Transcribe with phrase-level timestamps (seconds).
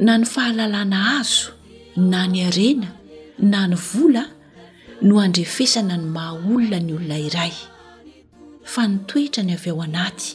[0.00, 1.52] na ny fahalalàna azo
[2.10, 2.88] na ny arena
[3.52, 4.24] na ny vola
[5.06, 7.52] no andrefesana ny maha olona ny olona iray
[8.72, 10.28] fa ny toetra ny av o anaty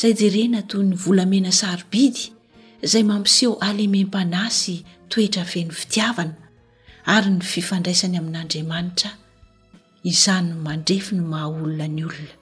[0.00, 2.24] zay jerena toy ny volamena sarobidy
[2.86, 4.76] izay mampiseho alemem-panasy
[5.10, 6.36] toetra aveny fitiavana
[7.14, 9.10] ary ny fifandraisany amin'andriamanitra
[10.10, 12.34] izanyny mandrefy ny maha olona ny olona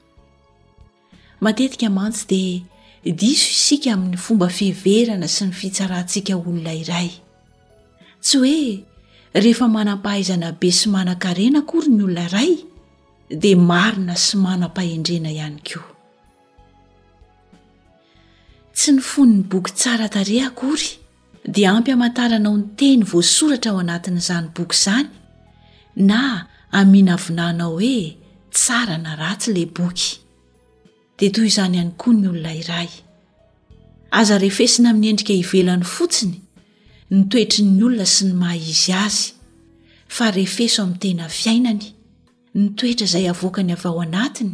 [1.44, 2.73] matetika mantsy dia
[3.12, 7.10] diso isika amin'ny fomba fiheverana sy ny fitsarantsika olona iray
[8.24, 8.60] tsy hoe
[9.44, 12.52] rehefa manam-pahaizana be sy manan-karena akory ny olona iray
[13.42, 15.92] dia marina sy manam-pahendrena ihany koa
[18.78, 20.88] tsy ny foniny boky tsara tarea akory
[21.54, 25.12] dia ampihamantaranao ny teny voasoratra ao anatin'izany boky izany
[26.08, 26.20] na
[26.80, 27.98] amina vinanao hoe
[28.58, 30.23] tsara na ratsy la boky
[31.24, 32.88] di toy izany hany koa ny olona iray
[34.20, 36.34] aza rehefesina amin'ny endrika hivelany fotsiny
[37.16, 39.28] nytoetri 'ny olona sy ny maha izy azy
[40.16, 41.82] fa rehefeso ami'ny tena fiainany
[42.60, 44.52] nytoetra izay avoaka ny avao anatiny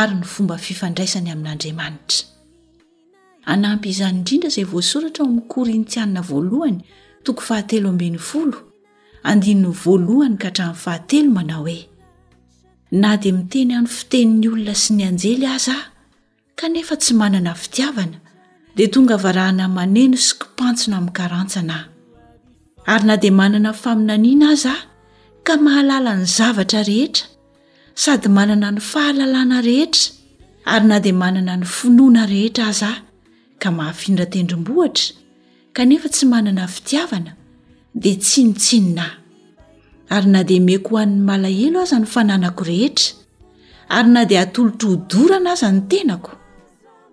[0.00, 2.22] ary ny fomba fifandraisany amin'andriamanitra
[3.52, 6.78] anampy izny idrndra zay voasoratra ao amin'nykorintianna voalohany
[7.24, 8.58] toko fahatelo ambn'ny folo
[9.30, 11.78] andnny voalohany ka hatramn'ny fahatelo manao hoe
[13.00, 15.82] na dia miteny hany fitenin'ny olona sy ny anjelyazaa
[16.60, 18.16] kanefa tsy manana fitiavana
[18.76, 21.84] dia tonga varahanay maneny sykompantsina ami'nkarantsanahy
[22.92, 24.82] ary na dia manana faminaniana aza ao
[25.46, 27.26] ka mahalala ny zavatra rehetra
[28.02, 30.04] sady manana ny fahalalana rehetra
[30.74, 33.00] ary na dia manana ny finoana rehetra aza aho
[33.62, 35.06] ka mahafindratendrim-bohatra
[35.76, 37.30] kanefa tsy manana fitiavana
[38.02, 39.12] dia tsinotsinynahy
[40.14, 43.08] ary na dia meko ho an'ny malahelo aza ny fananako rehetra
[43.96, 46.32] ary na dia atolotro hodorana aza ny tenako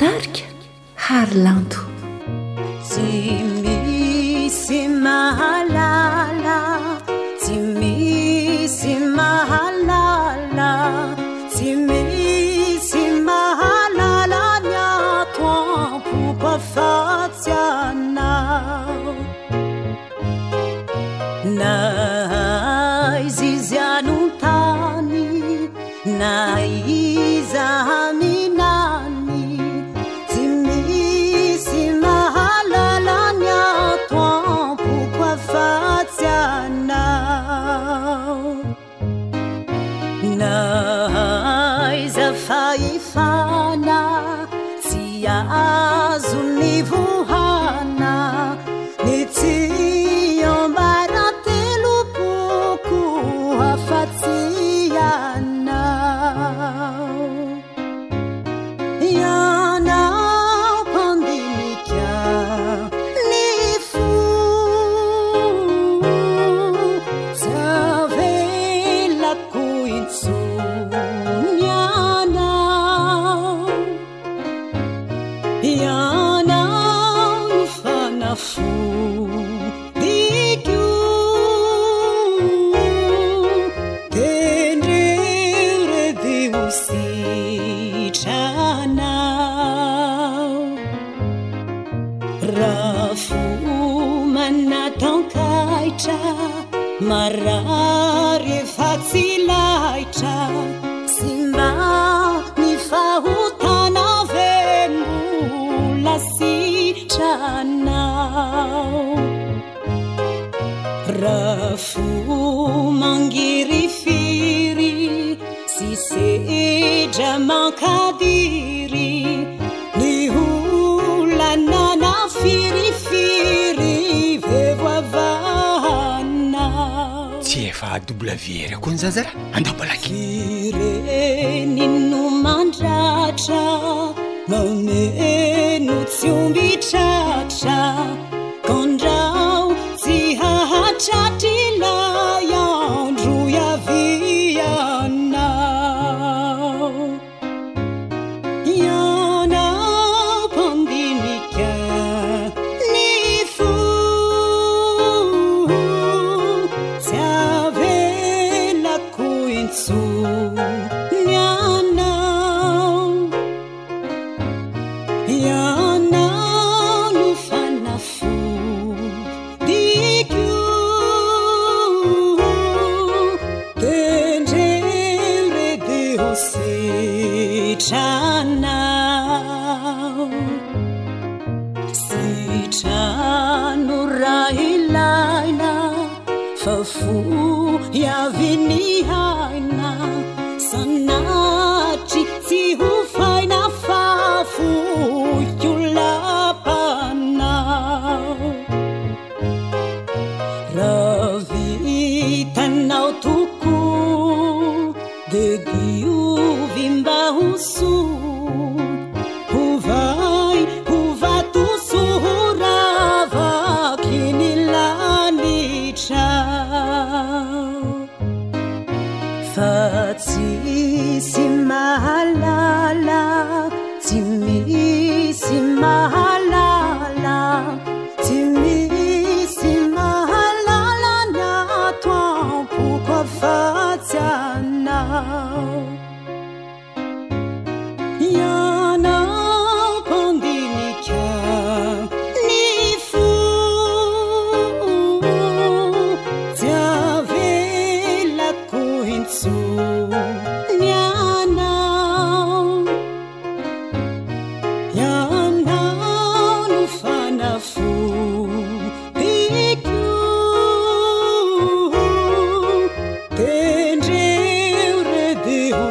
[0.00, 0.46] darika
[1.06, 1.80] harilando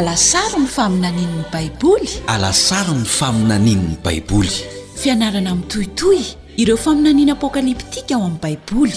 [0.00, 4.50] alasarnamiabaiboly alasaro ny faminaninny baiboly
[4.96, 6.18] fianarana mitohitoy
[6.62, 8.94] ireo faminanina apokaliptika ao amin'ny baiboly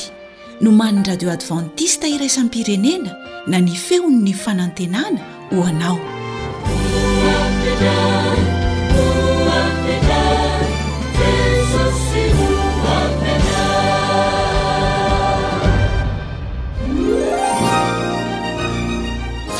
[0.62, 3.12] no man'ny radio advantista iraisany pirenena
[3.48, 5.20] na ny feon''ny fanantenana
[5.52, 6.00] ho anao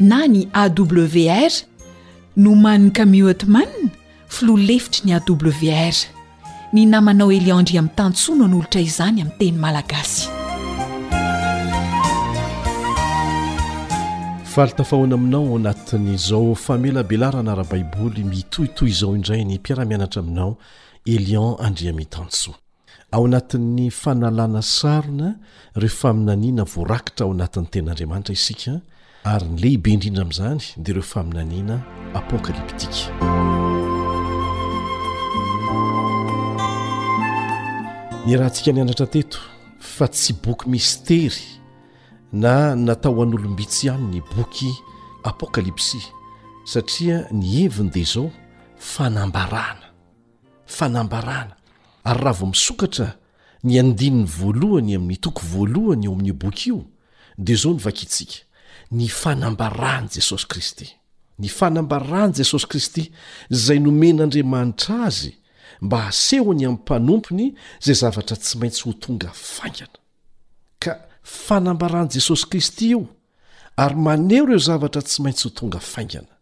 [0.00, 1.50] na ny awr
[2.36, 3.68] no mani camioatman
[4.28, 5.94] filoa lefitry ny awr
[6.72, 10.28] ny namanao elion andria mitantsoa no ny olotra izany amin'y teny malagasy
[14.54, 20.56] falitafahoana aminao ao anatin'izao famelabelarana ra baiboly mitohitoy izao indray ny mpiaramianatra aminao
[21.06, 22.54] elion andria mitansoa
[23.12, 25.34] ao anatin'ny fanalana sarona
[25.76, 28.80] rehefa minaniana voarakitra ao anatin'ny ten'andriamanitra isika
[29.24, 31.76] ary ny lehibe indrindra amin'izany dia ireo faminaniana
[32.14, 33.08] apôkaliptika
[38.26, 39.38] ny rahantsika ny anatra teto
[39.80, 41.40] fa tsy boky mistery
[42.32, 44.68] na natao an'olombitsy amin'ny boky
[45.30, 45.98] apôkalipsi
[46.72, 48.28] satria ny heviny dia izao
[48.76, 49.86] fanambarana
[50.66, 51.54] fanambarana
[52.04, 53.14] ary raha vo misokatra
[53.64, 56.84] ny andininy voalohany amin'ny toko voalohany eo amin'io boky io
[57.38, 58.44] dia zao ny vakitsika
[58.92, 60.86] ny fanambarany jesosy kristy
[61.38, 63.10] ny fanambarany jesosy kristy
[63.50, 65.32] zay nomen'andriamanitra azy
[65.80, 69.96] mba hasehony amin'ny mpanompony izay zavatra tsy maintsy ho tonga faingana
[70.78, 73.06] ka fanambaran'i jesosy kristy io
[73.76, 76.34] ary manero eo zavatra tsy maintsy ho tonga faingana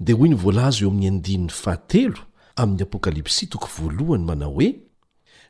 [0.00, 2.20] dia hoy ny voalazy eo amin'ny andinin'ny fahatelo
[2.56, 4.72] amin'ny apokalypsy toko voalohany manao hoe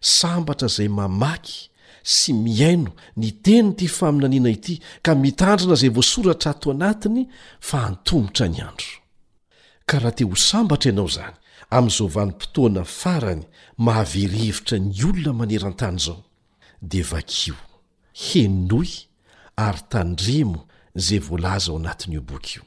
[0.01, 1.71] sambatra izay mamaky
[2.05, 7.25] sy miaino ny teny ity faminaniana ity ka mitandrina izay voasoratra ato anatiny
[7.61, 8.91] fa antombotra ny andro
[9.89, 11.35] ka raha te ho sambatra ianao izany
[11.71, 13.43] amin'izovan'nympotoana farany
[13.87, 16.21] mahaverevitra ny olona maneran-tany izao
[16.83, 17.57] dia vakio
[18.27, 18.89] henoy
[19.57, 20.61] ary tandremo
[20.97, 22.63] izay voalaza ao anatin' io bokio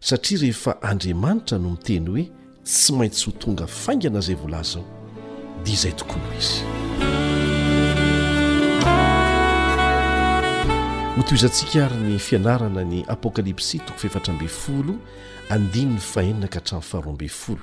[0.00, 2.24] satria rehefa andriamanitra no niteny hoe
[2.64, 4.84] tsy maintsy ho tonga faingana izay voalaza o
[5.64, 7.28] dia izay tokoa n izy
[11.20, 14.94] hoto izantsika ary ny fianarana ny apokalipsi toko fetrab folo
[15.52, 17.58] annny ahnnka hata'faharobfol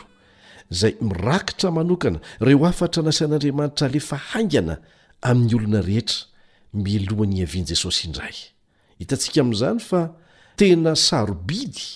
[0.71, 4.77] izay mirakitra manokana reo afatra nasin'andriamanitra lefa hangana
[5.25, 6.25] amin'ny olona rehetra
[6.73, 8.35] milohany avian' jesosy indray
[9.01, 10.11] hitantsika amin'izany fa
[10.55, 11.87] tena sarobidy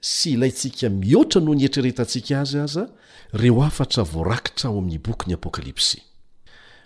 [0.00, 2.88] sy ilayntsika mihoatra noho ny etreretantsika azy azaa
[3.32, 6.02] reo afatra voarakitra ao amin'ny boky 'ny apôkalipsy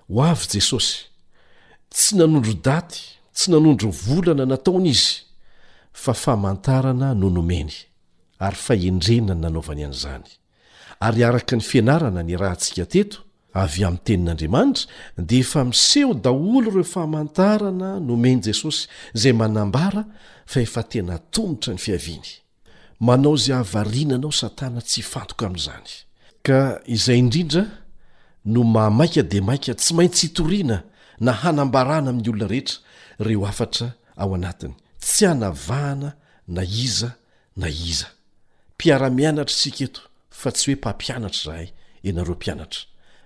[0.09, 0.99] ho avy jesosy
[1.91, 5.13] tsy nanondro daty tsy nanondro volana nataona izy
[6.03, 7.73] fa famantarana no nomeny
[8.47, 10.25] ary faendrenany nanaovany an'izany
[11.07, 13.19] ary araka ny fianarana ny rahantsika teto
[13.63, 14.89] avy amin'ny tenin'andriamanitra
[15.29, 18.83] dia efa miseho daholo ireo famantarana nomeny jesosy
[19.17, 20.03] izay manambara
[20.51, 22.31] fa efa tena tomotra ny fiaviany
[23.07, 25.91] manao izay avarinanao satana tsy fantoka amin'izany
[26.47, 26.59] ka
[26.97, 27.63] izay indrindra
[28.53, 30.79] no mahamainka di maika tsy maintsy hitoriana
[31.25, 32.79] na hanambarana amin'ny olona rehetra
[33.19, 36.13] reo afatra ao anatiny tsy anavahana
[36.49, 37.13] na iza
[37.57, 38.07] na iza
[38.75, 41.69] mpiaramianatra isika eto fa tsy hoe mpampianatra zahay
[42.05, 42.81] enareo mpianatra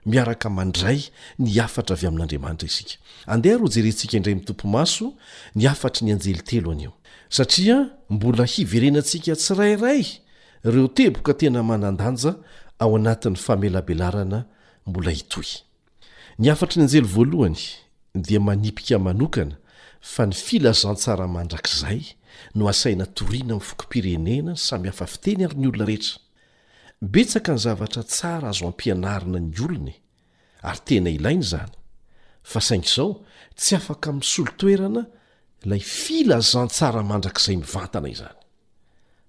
[0.06, 1.00] miaraka mandray
[1.38, 2.94] ny afatra avy amin'andriamanitra isika
[3.26, 5.14] andeha ro jerentsika indray mitompo maso
[5.54, 6.92] ny afatry ny anjely telo anio
[7.28, 10.06] satria mbola hiverenantsika tsy rairay
[10.64, 12.34] reo teboka tena manandanja
[12.78, 14.44] ao anatin'ny famelabelarana
[14.86, 15.50] mbola itoy
[16.38, 17.62] ny afatry ny anjely voalohany
[18.14, 19.56] dia manipika manokana
[20.00, 22.00] fa ny filazantsara mandrakizay
[22.56, 26.20] no asaina toriana min'ny fokom-pirenena samy hafa fiteny ary ny olona rehetra
[27.14, 29.94] betsaka ny zavatra tsara azo hampianarina ny olony
[30.68, 31.72] ary tena ilaina izany
[32.50, 33.10] fa sainky izao
[33.58, 35.02] tsy afaka min'ny solo toerana
[35.64, 38.38] ilay filazantsara mandrakizay mivantana izany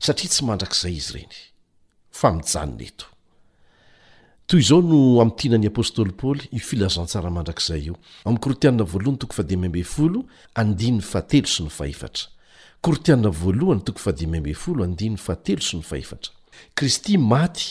[0.03, 1.35] satria tsy mandrak'izay izy ireny
[2.19, 3.05] famijanynaeto
[4.51, 7.95] toy izao no ami'nytianany apôstoly paoly ifilazantsara mandrakizay io
[16.75, 17.65] akristy maty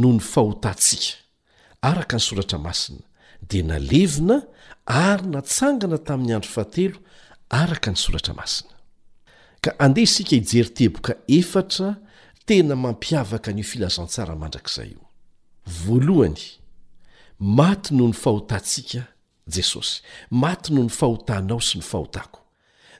[0.00, 1.14] no ny fahotantsika
[1.90, 3.04] araka ny soratra masina
[3.50, 4.36] dia nalevina
[4.86, 6.98] ary natsangana tamin'ny andro fahatelo
[7.62, 8.72] araka ny soratra masina
[9.64, 11.88] ka andeha isika hijery teboka efatra
[12.46, 15.11] tena mampiavaka ny filazantsara mandrak'izay io
[15.66, 16.44] voalohany
[17.38, 19.02] maty noho ny fahotantsika
[19.46, 22.40] jesosy maty noho ny fahotanao sy ny fahotako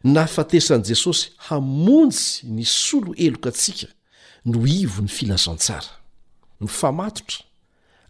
[0.05, 3.87] nahafatesan'i jesosy hamonjy ny solo eloka antsika
[4.45, 5.93] no ivon'ny filazantsara
[6.61, 7.45] ny famatotra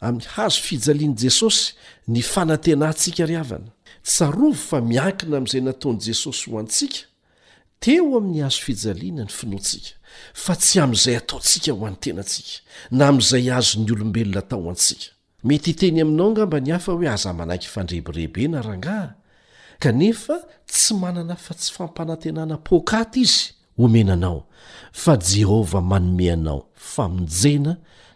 [0.00, 1.72] amin'ny hazo fijalian'i jesosy
[2.08, 3.72] ny fanantenantsika ry havana
[4.04, 7.06] tsarovo fa miankina amin'izay nataon' jesosy ho antsika
[7.80, 9.96] teo amin'ny hazo fijaliana ny finoatsika
[10.42, 12.52] fa tsy amin'izay ataontsika ho an'ny tenantsika
[12.96, 15.06] na amin'izay azo ny olombelona tao ho antsika
[15.48, 19.14] mety teny aminao ngamba ny hafa hoe aza manaiky fandrebirehibena rangaha
[19.82, 20.34] kanefa
[20.70, 23.46] tsy manana fa tsy fampanantenana pokata izy
[23.84, 24.38] omenanao
[25.02, 26.60] fa jehovah manomeanao
[26.92, 27.72] famonjena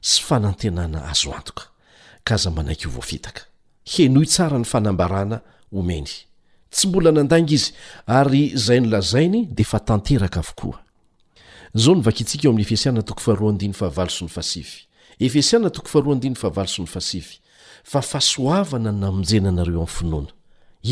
[0.09, 1.65] sy fanantenana azo antoka
[2.27, 3.43] ka aza manaiky o voafitaka
[3.91, 5.37] heno tsara ny fanambarana
[5.79, 6.07] omeny
[6.73, 7.71] tsy mbola nandainga izy
[8.17, 10.86] ary izay ny lazainy dia fa tanteraka avokoa
[11.83, 14.87] zao ny vakiitsika eo ami'ny efesiana toko faroandiny fahavalo so ny fasify
[15.21, 17.37] efesiana tokofaharoadiny fahaval so ny fasify
[17.85, 20.31] fa fahsoavana n amonjena anareo ami'nyfinoana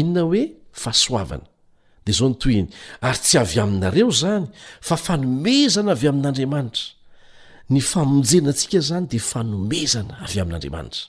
[0.00, 0.42] inona hoe
[0.82, 1.46] fahasoavana
[2.06, 2.66] de zao ny toyny
[3.00, 4.46] ary tsy avy aminareo zany
[4.88, 6.84] fa fanomezana avy amin'andriamanitra
[7.70, 11.08] ny famonjena antsika zany de fanomezana avy amn'n'andramanitra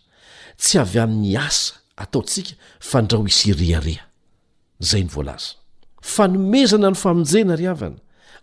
[0.62, 2.54] tsy avy amin'ny asa ataotsika
[2.90, 4.08] fa ndrao isyrehareha
[4.90, 5.06] zayy
[6.56, 7.96] vezjea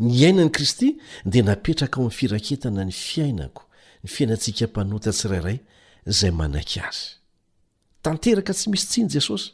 [0.00, 0.94] ny ainan'i kristy
[1.26, 3.62] dia napetraka ao am'n firaketana ny fiainako
[4.04, 5.58] ny fiainantsika mpanota tsirairay
[6.10, 7.02] izay manaky azy
[8.04, 9.50] tanteraka tsy misy tsiny jesosy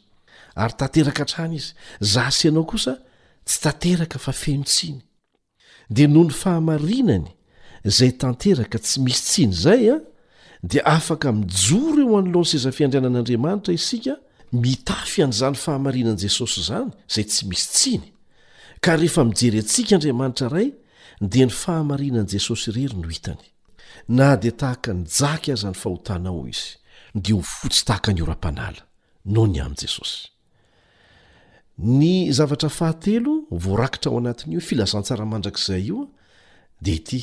[0.63, 1.73] ary tanteraka hatrany izy
[2.13, 2.93] za sy ianao kosa
[3.49, 5.01] tsy tanteraka fa femotsiny
[5.95, 7.31] dia noho ny fahamarinany
[7.91, 10.05] izay tanteraka tsy misy tsiny izay an ah,
[10.71, 14.15] dia afaka mijoro eo anylah ny sezafiandrianan'andriamanitra isika
[14.63, 18.09] mitafy an'izany fahamarinan'i jesosy izany izay tsy misy tsiny
[18.87, 20.69] ka rehefa mijery antsika andriamanitra ray
[21.21, 23.47] dea ny fahamarinan'i jesosy irery no hitany
[24.19, 26.69] na dia tahaka nyjaky aza ny fahotanao izy
[27.25, 28.83] de ho fotsy tahaka ny oram-panala
[29.35, 30.29] no ny amin'n jesosy
[31.99, 36.07] ny zavatra fahatelo voarakitra ao anatin'io oe filazantsaramandrak'izay ioa
[36.85, 37.21] di ity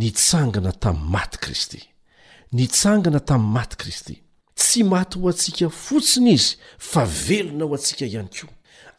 [0.00, 1.80] nitsangana tami'ny maty kristy
[2.58, 4.16] nitsangana tami'ny maty kristy
[4.60, 6.52] tsy maty ho antsika fotsiny izy
[6.90, 8.46] fa velona ao atsika ihany ko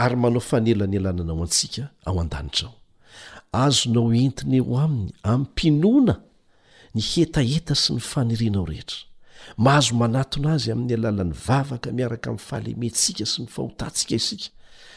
[0.01, 6.15] ary manao fanela ny alananao antsika ao an-danitra ao azonao entiny ho aminy ampinoana
[6.95, 8.99] ny hetaeta sy ny fanirianao rehetra
[9.57, 14.49] mahazo manatona azy amin'ny alalan'ny vavaka miaraka mi'ny fahalementsika sy ny fahotantsika isika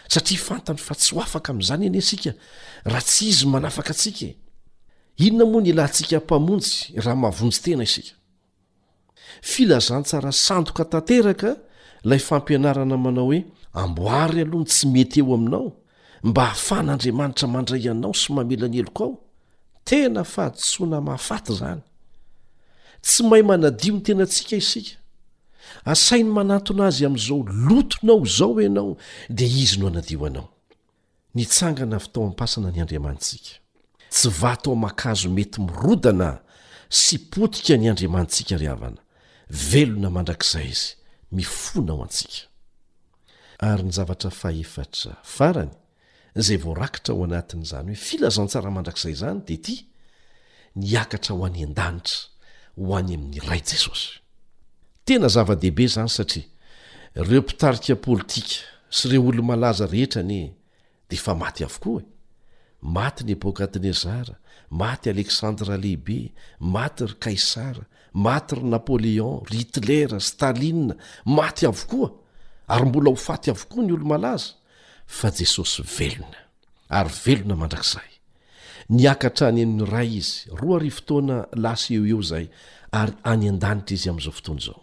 [0.08, 2.32] satria fantany fa tsy ho afaka am'izany any asika
[2.92, 4.36] raha tsy izy manafaka atsika e.
[5.26, 6.72] inona moa ny lantsika mpamonjy
[7.04, 8.14] raha mahavonjy tena isika
[9.42, 11.50] filazantsara sandoka tanteraka
[12.08, 13.38] lay fampianarana manao hoe
[13.74, 15.72] amboary alohany tsy mety eo aminao
[16.22, 19.18] mba hahafan'andriamanitra mandray anao sy mamela ny eloko ao
[19.84, 21.80] tena fa hatsoana mahafaty zany
[23.02, 24.96] tsy mahay manadio ny tenantsika isika
[25.84, 28.96] asainy manatona azy amn'izao lotonao zao anao
[29.30, 30.48] dia izy no anadio anao
[31.34, 33.56] nitsangana fitao ampasana ny andriamantsika
[34.10, 36.38] tsy vatao makazo mety mirodana
[36.88, 39.00] sy potika ny andriamantsika ry avana
[39.50, 40.94] velona mandrakzay izy
[41.32, 42.53] mifonao antsika
[43.62, 45.70] ary ny zavatra fahefatra farany
[46.44, 49.74] zay voa rakitra ho anatin'izany hoe filazantsara mandrak'izay izany de ty
[50.82, 52.20] niakatra ho any an-danitra
[52.84, 54.10] ho any amin'ny ray jesosy
[55.06, 58.56] tena zava-dehibe zany satria reo mpitarika politika
[58.96, 60.42] sy reo olo malaza rehetranye
[61.10, 62.06] de fa maty avokoa e
[62.96, 64.34] maty ny bokadnezara
[64.70, 66.18] maty alesandra lehibe
[66.58, 67.84] maty ry kaisara
[68.26, 70.94] maty ry napoleon rhitlera stalia
[71.38, 72.10] maty avokoa
[72.68, 74.52] ary mbola ho faty avokoa ny olomalaza
[75.06, 76.38] fa jesosy velona
[76.88, 78.10] ary velona mandrak'zay
[78.88, 82.46] niakatra any eniny ray izy roa ry fotoana lasa eo eo zay
[83.00, 84.82] ary any an-danitra izy amn'izao fotoana izao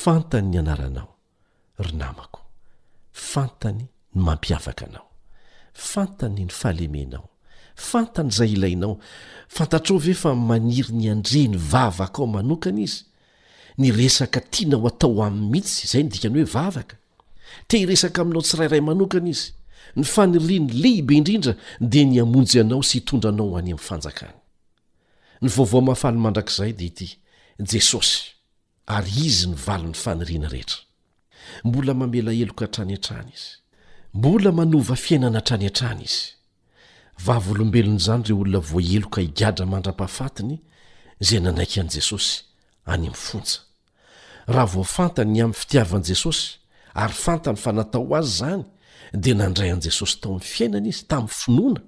[0.00, 1.10] fantany ny anaranao
[1.84, 2.40] ry namako
[3.30, 5.06] fantany ny mampiavaka anao
[5.90, 7.26] fantany ny fahalemenao
[7.88, 8.94] fantany zay ilainao
[9.56, 13.02] fantatrovy efa maniry ny andreny vavak ao manokana izy
[13.78, 16.96] ny resaka tiana ho atao amin'ny mihitsy zay nydikany hoe vavaka
[17.68, 19.52] te iresaka aminao tsi rairay manokana izy
[19.96, 24.32] ny faniriany lehibe indrindra de ny amonjy anao sy itondranao any am'n fanjakany
[25.42, 27.08] ny vovo mahafaly mandrak'zay dety
[27.72, 28.22] jesosy
[28.86, 30.78] ary izy ny val'ny fanirina rehetra
[31.64, 32.96] mbolaaea eokaany
[34.90, 40.56] abviainana tany atan iobelonzany reo olona voeloka igadra mandra-pahafatiny
[41.20, 42.40] zay nanay anjesosy
[42.86, 43.65] any am'fonja
[44.48, 46.58] raha vofantany amin'ny fitiavan'i jesosy
[46.94, 48.62] ary fantany fa natao azy zany
[49.24, 51.82] dea nandray an'i jesosy tao amin'ny fiainana izy tamin'ny finoana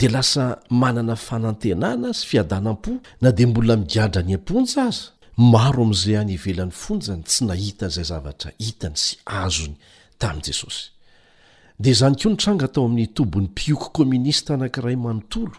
[0.00, 0.44] dia lasa
[0.82, 5.04] manana fanantenana azy fiadanam-po na dia mbola migadra ny amponja aza
[5.52, 9.12] maro amin'izay any velany fonjany tsy nahitan izay zavatra hitany sy
[9.42, 9.74] azony
[10.20, 10.82] tamin'i jesosy
[11.82, 15.56] dia zany koa ny tranga tao amin'ny tombon'ny mpioko komminista anankiray manontolo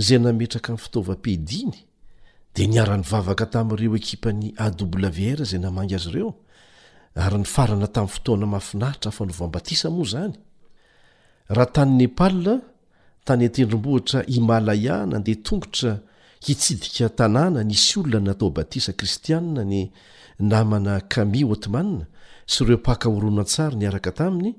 [0.00, 1.78] izay nametraka min'ny fitaovam-peidiany
[2.56, 6.30] de niara-ny vavaka tamin'ireo ekipany awr zay namanga azy ireo
[7.24, 10.34] ary ny farana tamin'ny fotoana mahafinahitra afa novam-batisa moa zany
[11.56, 12.38] raha tany ne pal
[13.28, 15.92] tany an-tendrom-bohitra imalaia nandeha tongotra
[16.46, 19.78] hitsidika tanàna nisy olona natao batisa kristiana ny
[20.52, 22.04] namana kami otimanina
[22.50, 24.50] sy ireo pakaoronatsara nyaraka taminy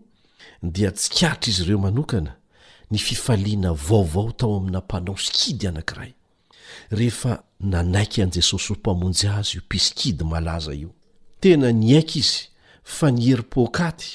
[0.76, 2.32] dia tsikatra izy ireo manokana
[2.92, 6.10] ny fifaliana vaovao tao aminampanao skidy anakry
[7.60, 10.90] nanaiky an jesosy ho mpamonjy azy io pisikidy malaza io
[11.42, 12.40] tena niaiky izy
[12.84, 14.08] fa niery-pokaty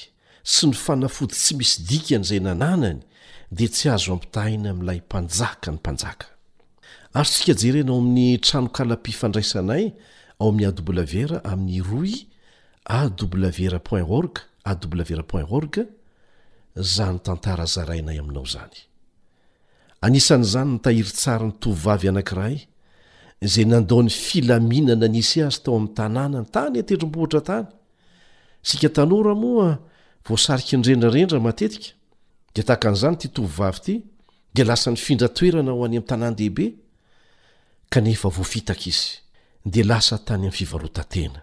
[0.43, 2.99] sy ny fanafody tsy misy dikan'zay nanànany
[3.51, 6.25] di tsy azo ampitahina milay mpanjaka ny mpanjaa
[7.25, 9.85] sa jerena ao amin'ny trano kalapi fandraisanay
[10.41, 10.65] aoam'y
[11.51, 12.13] amin'y ry
[12.83, 13.11] aw
[14.07, 15.73] org w org
[16.95, 18.45] zany tantaa zarainay aminao
[20.05, 20.79] zanyzath
[21.61, 22.59] tnaaa
[23.47, 27.65] zay nandao ny filaminana nisy azy tao ami'ny tanànany tany atetrom-bohatra tany
[28.67, 29.69] sika tanora moa
[30.27, 31.89] voasariky nrendrarendra matetika
[32.55, 33.95] de taka an'izany tytovivavy ity
[34.55, 36.65] de lasa ny findra toerana ho any am'ny tanàny dehibe
[37.93, 39.09] kanefa voafitaka izy
[39.73, 41.39] de lasa tany am'y fivarotantena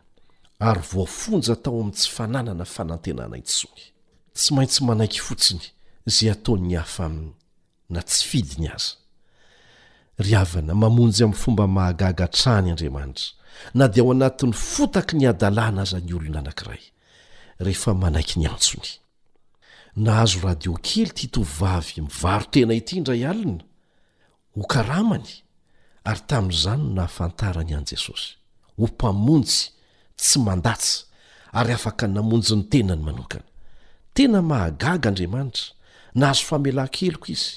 [0.59, 3.85] ary voafonja tao ami'n tsy fananana fanantenana itsongy
[4.37, 5.65] tsy maintsy manaiky fotsiny
[6.15, 7.37] zay ataonny hafaaiy
[7.95, 8.87] na tsyfidny az
[10.21, 13.27] ry avana mamonjy amin'ny fomba mahagaga trany andriamanitra
[13.79, 16.83] na dia ao anatin'ny fotaky ny adalàna aza ny olona anankiray
[17.65, 18.91] rehefa manaiky ny antsony
[20.05, 23.65] na hazo radio kely ty hitovavy mivaro tena ity ndray alina
[24.57, 25.29] hokaramany
[26.09, 28.27] ary tamin'izany no nahafantarany ian'i jesosy
[28.77, 29.59] ho mpamonjy
[30.21, 30.97] tsy mandatsa
[31.59, 33.49] ary afaka namonjy ny tenany manokana
[34.15, 35.67] tena mahagaga andriamanitra
[36.15, 37.55] na azo famela keloko izy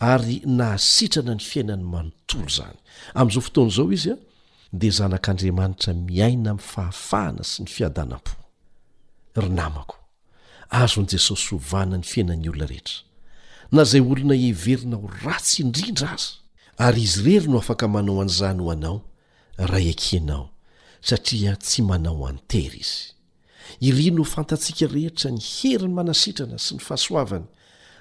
[0.00, 2.76] ary nahasitrana ny fiainany manontolo izany
[3.18, 4.16] amin'izao fotoana izao izy a
[4.80, 8.34] dia zanak'andriamanitra miaina min'ny fahafahana sy ny fiadanam-po
[9.40, 9.96] ry namako
[10.80, 13.00] azon'i jesosy hovana ny fiainany olona rehetra
[13.74, 16.30] na zay olona everina ho ratsy indrindra aza
[16.86, 18.98] ary izy rery no afaka manao anyizany ho anao
[19.70, 20.46] ray akenao
[21.08, 23.08] satria tsy manao antera izy
[23.88, 27.48] iryno fantatsiaka rehetra ny heryny manasitrana sy ny fahasoavany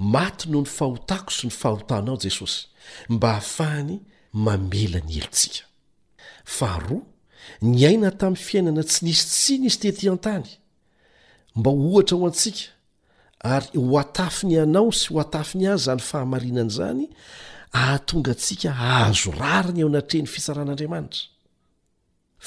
[0.00, 2.66] maty noho ny fahotako sy ny fahahotanao jesosy
[3.12, 3.98] mba hahafahany
[4.32, 5.64] mamela ny elontsika
[6.44, 7.02] faharoa
[7.62, 10.46] ny aina tamin'ny fiainana tsy nisy tsi nisy teetỳ an-tany
[11.56, 12.62] mba ohatra ho antsika
[13.54, 17.04] ary ho atafiny ianao sy ho hatafiny azy zany fahamarinana izany
[17.72, 21.24] ahatonga antsika ahazo rari ny eo anatrehn'ny fitsaran'andriamanitra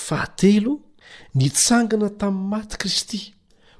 [0.05, 0.73] fahatelo
[1.37, 3.21] nitsangana tamin'ny maty kristy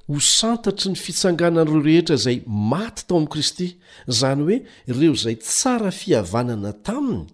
[0.08, 3.68] ho santatry ny fitsangananyireo rehetra izay maty tao amin'i kristy
[4.08, 4.58] izany hoe
[4.92, 7.26] ireo izay tsara fihavanana taminy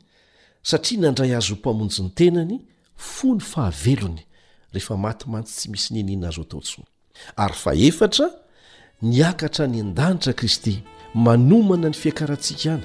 [0.63, 2.58] satria nandray azo ho mpamonjy ny tenany
[2.95, 4.21] fo ny fahavelony
[4.73, 6.86] rehefa matymantsy tsy misy nianiana azo ataontsoa
[7.41, 8.27] ary fa efatra
[9.01, 10.75] niakatra ny an-danitra kristy
[11.13, 12.84] manomana ny fiankarantsika any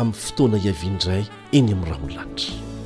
[0.00, 2.76] amin'ny fotoana hiaviandray eny amin'ny raony lanitra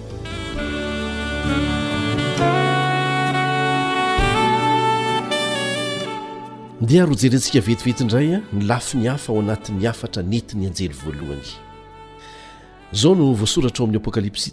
[6.82, 13.96] ndeha rojerentsika vetivetindraya ny lafi ny hafa ao anatin'ny afatra nenti ny anjely voalohanyaonsoratra oamin'ny
[13.98, 14.50] apokalps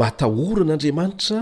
[0.00, 1.38] matahoran'andriamanitra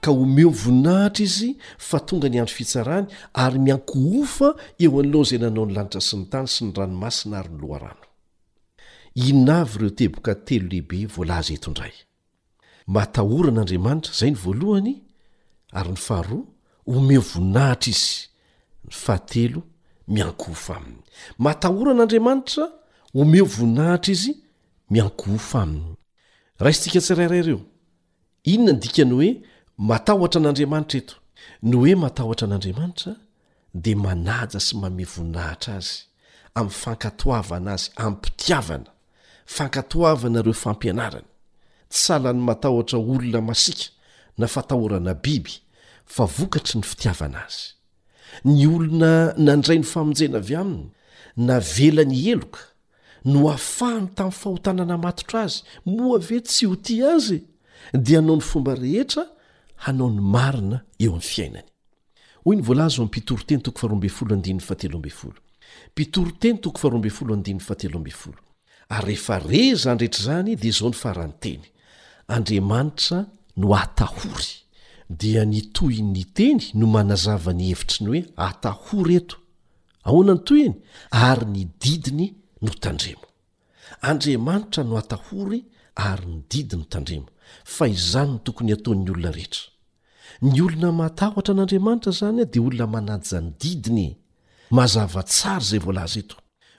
[0.00, 4.48] ka homeo voninahitra izy fa tonga ny andro fitsarany ary miankohofa
[4.80, 8.04] eo anao izay nanao ny lanitra sy ny tany sy ny ranomasina ary ny loarano
[16.86, 18.24] omeo voninahitra izy
[18.86, 19.62] nyfahatelo
[20.08, 21.00] miankofo aminy
[21.38, 22.64] matahoran'andriamanitra
[23.20, 24.32] omeo voninahitra izy
[24.90, 25.94] miankoofa aminy
[26.58, 27.60] raha istika tsirairai reo
[28.52, 29.28] inona ny dikany hoe
[29.88, 31.14] matahotra an'andriamanitra eto
[31.68, 33.12] no oe matahotra an'andriamanitra
[33.82, 35.96] de manaja sy mame voninahitra azy
[36.58, 38.90] ami'ny fankatoavana azy ami'ny mpitiavana
[39.54, 41.28] fankatoavanareo fampianarany
[41.92, 43.86] tsalany matahotra olona masika
[44.38, 45.54] na fatahorana biby
[46.06, 47.74] fa vokatry ny fitiavana azy
[48.44, 49.12] ny olona
[49.46, 50.88] nandray ny famonjena avy aminy
[51.46, 52.62] na velany eloka
[53.24, 57.38] no afahany tamin'ny fahotanana matotra azy moa ave tsy ho ti azy
[58.06, 59.24] dia hanao ny fomba rehetra
[59.88, 61.24] hanaony marina eoa
[68.84, 71.64] ary rehefa re zanydretra zany dia zao n faranteny
[75.20, 79.36] dia ny toy ny teny no manazava ny hevitri ny hoe atahory eto
[80.08, 80.74] ahoana ny toy ny
[81.28, 82.26] ary ny didiny
[82.62, 83.26] no tandremo
[84.10, 85.60] andriamanitra no atahory
[86.10, 87.28] ary ny didiny tandremo
[87.74, 89.64] fa izanyny tokony ataon'ny olona rehetra
[90.42, 94.06] ny olona matahtra an'andriamanitra zany ah dia olona manaja ny didiny
[94.78, 96.36] mazava tsara zay voalaza eto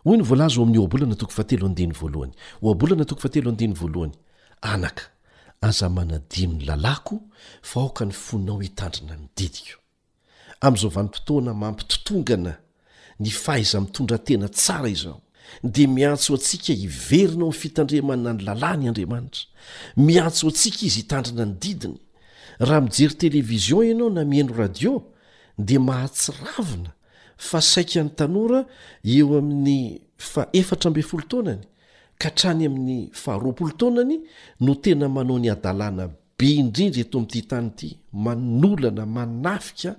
[0.08, 2.34] hoy ny voalazy oamin'ny hoabolana tokofatelo andeny voalohany
[2.68, 4.16] oabolana tokofatelo andeny voalohany
[4.62, 5.04] anaka
[5.62, 7.20] aza manadino ny lalako
[7.62, 9.80] fa aoka ny fonao hitandrina ny didiko
[10.62, 12.54] amn'izao vanimpotoana mampitotongana
[13.20, 15.22] ny fahaiza mitondratena tsara izao
[15.64, 19.44] de miatso antsika hiverinao nfitandriamanina ny lalàny andriamanitra
[20.06, 21.98] miatso antsika izy hitandrina ny didiny
[22.60, 24.92] raha mijery televizion ianao na mihaino radio
[25.58, 26.92] de mahatsiravina
[27.38, 28.66] fa saika ny tanora
[29.04, 31.64] eo amin'ny fa efatra mbe folo taoanany
[32.20, 34.18] ka hatrany amin'ny faharoapolo taonany
[34.66, 36.06] no tena manao ny adalàna
[36.38, 37.90] be indrindra eto amin'ty tany ity
[38.26, 39.92] manolana manafika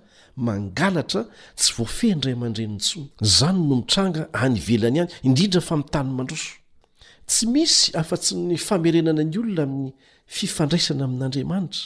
[0.47, 1.21] mangalatra
[1.59, 2.99] tsy voafendray aman-drenintso
[3.37, 6.51] zany no mitranga any velany any indrindra famitany mandroso
[7.31, 9.91] tsy misy afa-tsy ny famerenana ny olona amin'ny
[10.37, 11.83] fifandraisana amin'andriamanitra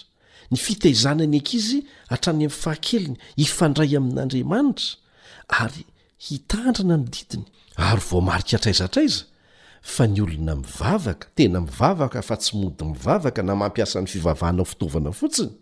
[0.52, 1.78] ny fiteizanany ankizy
[2.10, 4.88] hatrany amin'ny fahakeliny hifandray amin'andriamanitra
[5.62, 5.82] ary
[6.26, 7.44] hitandrana mididiny
[7.90, 9.22] ary vomarika atraizatraiza
[9.82, 15.12] fa ny olona mivavaka tena mivavaka fa tsy mody mivavaka na mampiasa n'ny fivavahana fitaovana
[15.12, 15.52] fotsiny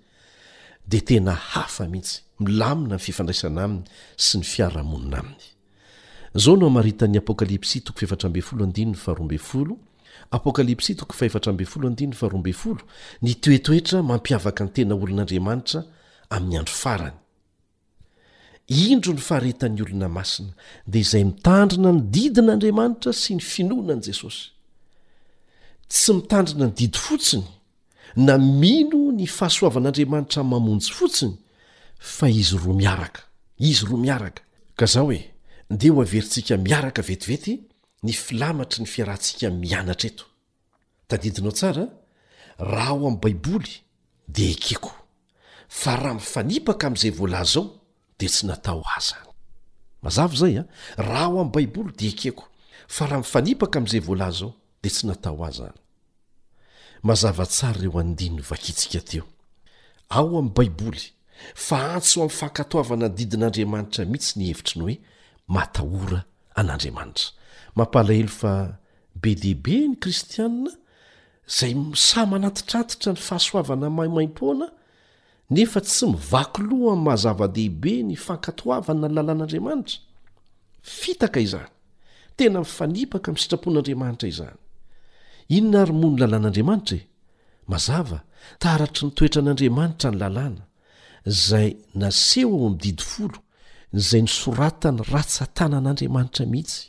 [0.88, 3.84] dia tena hafa mihitsy milamina ny fifandraisana aminy
[4.16, 5.42] sy ny fiarahamonina aminy
[6.34, 9.78] izao no amaritan'y apokalipsy toko feftrambe folo adinny farombefolo
[10.30, 12.82] apokalipsy toko feftrabe floinny ahrobolo
[13.22, 15.80] ny toetoetra mampiavaka ny tena olon'andriamanitra
[16.30, 17.16] amin'ny andro farany
[18.68, 20.52] indro ny faharetan'ny olona masina
[20.86, 24.50] dia izay mitandrina ny didin'andriamanitra sy ny finoana an'i jesosy
[25.88, 27.46] tsy mitandrina ny didy fotsiny
[28.16, 31.38] na mino ny fahasoavan'andriamanitra mamonjy fotsiny
[31.98, 33.24] fa izy roa miaraka
[33.58, 34.44] izy roa miaraka
[34.76, 35.24] ka za hoe
[35.70, 37.56] ndea ho averintsika miaraka vetivety
[38.02, 40.24] ny filamatry ny fiarantsika mianatra eto
[41.08, 41.88] tadidinao tsara
[42.60, 43.72] raha aho amin'ny baiboly
[44.28, 44.92] dea ekeko
[45.68, 47.66] fa raha mifanipaka amin'izay voalazao
[48.18, 49.16] daaza
[50.36, 50.66] zay a ah.
[51.02, 52.44] raha ao ami'ny baiboly di akeko
[52.94, 54.52] fa raha mifanipaka amin'izay voalazaao
[54.82, 55.76] dia tsy natao az zany
[57.06, 59.24] mazavatsara ireo andin ny vakitsika teo
[60.16, 61.02] ao amin'n baiboly
[61.66, 64.94] fa antso ami'ny fahakatoavana ny didin'andriamanitra mihitsy ny hevitri ny hoe
[65.54, 66.20] matahora
[66.58, 67.28] an'andriamanitra
[67.76, 68.52] mampalahelo fa
[69.22, 70.72] be deaibe ny kristianna
[71.58, 74.66] zay msa manatitrantitra ny fahasoavana mamaim-poana
[75.50, 79.98] nefa tsy mivako loha ami'ny mazava-dehibe ny fankatoavanna ny lalàn'andriamanitra
[80.82, 81.70] fitaka izany
[82.36, 84.56] tena mifanipaka am'ny sitrapon'andriamanitra izany
[85.48, 87.04] inona romoa ny lalàn'andriamanitra e
[87.70, 88.18] mazava
[88.62, 90.62] taratry nytoetra an'andriamanitra ny lalàna
[91.26, 93.38] zay naseho ao ami'n didi folo
[94.08, 96.82] zay nysoratany ratsantanan'andriamanitra mihitsy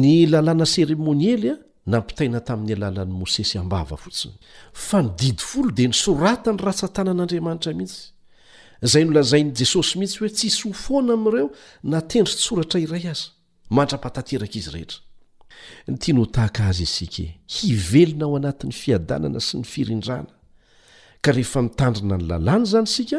[0.00, 2.56] ny lalàna seremonielya dsorata
[6.54, 8.12] ny ratsatanan'andriamanitra mihitsy
[8.82, 11.46] zay nolazain'n' jesosy mihitsy hoe tsisy ho foana ami'ireo
[11.84, 13.26] natendry tsoratra iray aza
[13.76, 14.98] mantra-patateraka izy rehetra
[15.92, 17.28] ntiano tahaka azy isika e.
[17.54, 20.32] hivelona ao anatin'ny fiadanana sy ny firindrana
[21.24, 23.18] ka rehefa nitandrina ny lalàna zany sika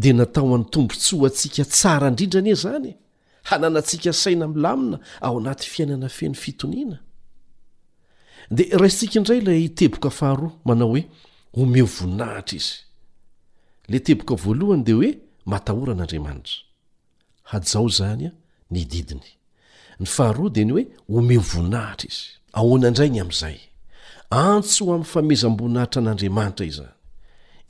[0.00, 2.94] dia natao an'nytombontsy ho antsika tsara indrindra anie zany e.
[3.48, 6.96] hananantsika saina milamina ao anaty fiainana fenyftoniana
[8.50, 11.04] de ra sika indray lay teboka faharoa manao hoe
[11.54, 12.74] ome voninahitra izy
[13.88, 15.10] le teboka voalohany de hoe
[15.50, 16.54] matahoran'andriamanitra
[17.50, 18.32] hadao zany a
[18.70, 19.28] ny didiny
[20.00, 20.84] ny faharoa de ny hoe
[21.18, 23.58] ome voninahitra izy aoanandray ny am'zay
[24.30, 26.90] antso hoam'ny famezam-boninahitra an'andriamanitra iany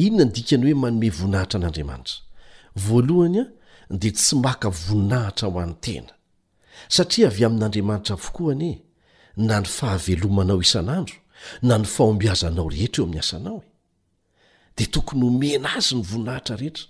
[0.07, 2.17] inona ny dikany hoe manome voninahitra an'andriamanitra
[2.85, 3.47] voalohany a
[4.01, 6.13] de tsy maka voninahitra ho an'ny tena
[6.95, 8.73] satria avy amin'andriamanitra vokoany
[9.39, 11.15] na ny fahavelomanao isan'andro
[11.63, 13.67] na ny fahombiazanao rehetra eo amin'ny asanao e
[14.77, 16.85] de tokony homena azy ny voninahitra rehetra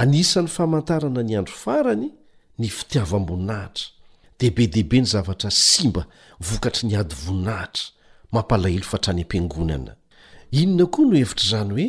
[0.00, 2.08] anisan'ny famantarana ny andro farany
[2.58, 3.84] ny fitiava m-boninahitra
[4.38, 6.06] de be deibe ny zavatra sy mba
[6.40, 7.90] vokatry ny ady voninahitra
[8.32, 9.94] mampalahelo fa trany am-piangonana
[10.54, 11.86] inona koa no hevitr'izany hoe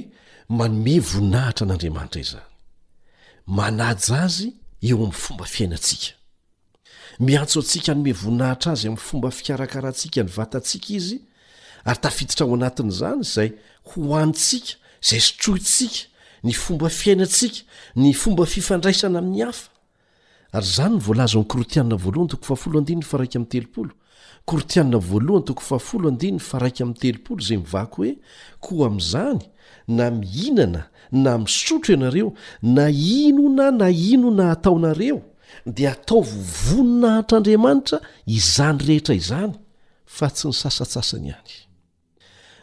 [0.57, 2.51] manome voninahitra an'andriamanitra izany
[3.45, 4.49] manaja azy
[4.81, 6.16] eo amin'ny fomba fiainatsika
[7.19, 11.17] miantso atsika ny me voninahitra azy amn'ny fomba fikarakarahntsika ny vatantsika izy
[11.85, 13.51] ary tafititra ao anatin'zany zay
[13.89, 15.99] ho anytsika zay sotrohitsika
[16.43, 17.59] ny fomba fiainantsika
[17.95, 19.69] ny fomba fifandraisana amin'ny hafa
[20.53, 21.13] ary zany nvzo
[28.97, 29.41] zany
[29.87, 35.21] na mihinana na misotro ianareo na inona na inona ataonareo
[35.65, 39.53] de ataovovonina hatr'andriamanitra izany rehetra izany
[40.05, 41.53] fa tsy ny sasatsasany ay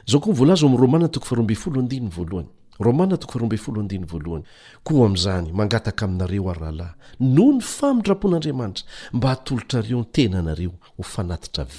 [0.07, 4.44] zao koa volaza am'rômanna toko faroambefoloadiny voaloanyrmaato romboony voalohany
[4.90, 10.54] oa am'zany magtka aminareoarahlahy noo ny famirapon'andriamanitra mba atolotra reontenao
[10.98, 11.16] hof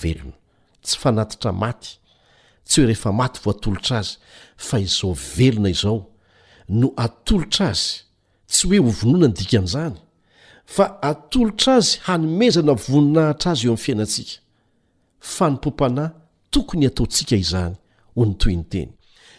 [0.01, 1.97] venytsy
[2.81, 4.17] oe rehamaty voatolotra azy
[4.57, 6.09] fa izao velona izao
[6.69, 8.03] no atolotra azy
[8.47, 9.95] tsy oe ovonoanany dika zany
[10.65, 14.37] fa atolotra azy hanomezana voninahitra azy eo am'n fiainatsika
[15.19, 16.11] fa nypompanahy
[16.53, 17.75] tokony ataotsika izany
[18.15, 18.89] ho nytoy ny teny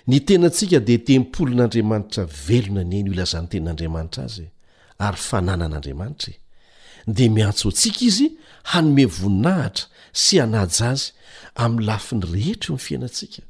[0.08, 4.46] ny tenatsika de tempolin'andriamanitra velona nye no ilazan'ny tenin'andriamanitra azy
[5.06, 6.36] ary fanana an'andriamanitrae
[7.16, 8.26] de miantso antsika izy
[8.70, 9.84] hanome voninahitra
[10.22, 11.04] sy anaj azy
[11.62, 13.42] amin'ny lafi ny rehetra eo m' fiainatsika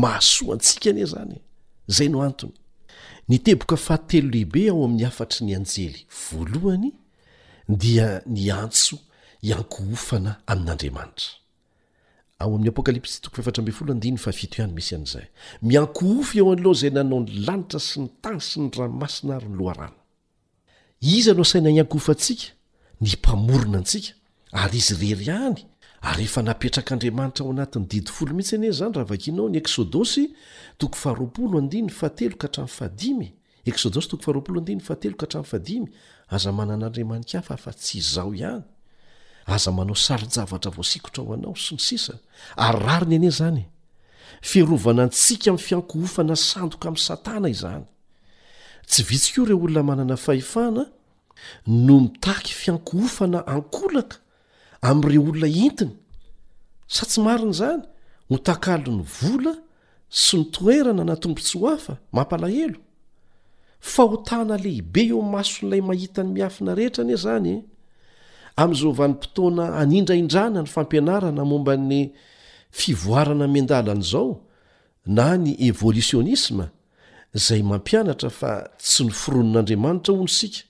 [0.00, 1.40] mahasoa antsika aniy zany e.
[1.94, 2.52] zay no antony
[3.30, 6.90] ny teboka fahtelo lehibe ao amin'ny afatry ny anjely voalohany
[7.68, 8.96] dia ny antso
[9.48, 11.30] iankoofana amin'andriamanitra
[12.42, 15.28] ao amin'ny apôkalipsy toko fiefatra amben folo andinny fa vito ihany misy an'izay
[15.68, 19.56] miankoofa eo an'loha zay nanao ny lanitra sy ny tany sy ny ranomasina ary ny
[19.62, 19.98] loarano
[21.14, 22.48] izy ano asaina iankoofantsika
[23.02, 24.10] ny mpamorona antsika
[24.64, 25.69] ary izy rery any
[26.08, 30.24] ary efa napetrak'andriamanitra ao anatin'ny didifolo mihitsy ane zany raha vaknao ny eôdosy
[30.80, 30.86] to
[36.30, 38.62] eaz'adriamaiaza
[39.78, 43.62] manao saijavatra vora oao snainy ane zany
[44.50, 47.84] ferovana antsika m'n fiankohofana sandoka am'n satana izany
[48.90, 50.82] tsy vitsiko reo olona manana fahefana
[51.86, 54.16] no mitaky fiankoofana ankolaka
[54.82, 55.90] am'ireo olona intiny
[56.94, 57.82] sa tsy marin' zany
[58.30, 59.52] hotakalo ny vola
[60.20, 62.78] sy nytoerana natompo tsy ho afa mampalahelo
[63.92, 67.58] fahotana lehibe eo mason'lay mahitany miafina rehetra ne zany e.
[68.62, 72.02] am'zao vanympotoana anindraindrana ny fampianarana momban'ny
[72.78, 74.32] fivoarana mendalan'zao
[75.16, 76.64] na ny evolisionisma
[77.44, 78.50] zay mampianatra fa
[78.84, 80.62] tsy ny foronon'adriamaitra o n sika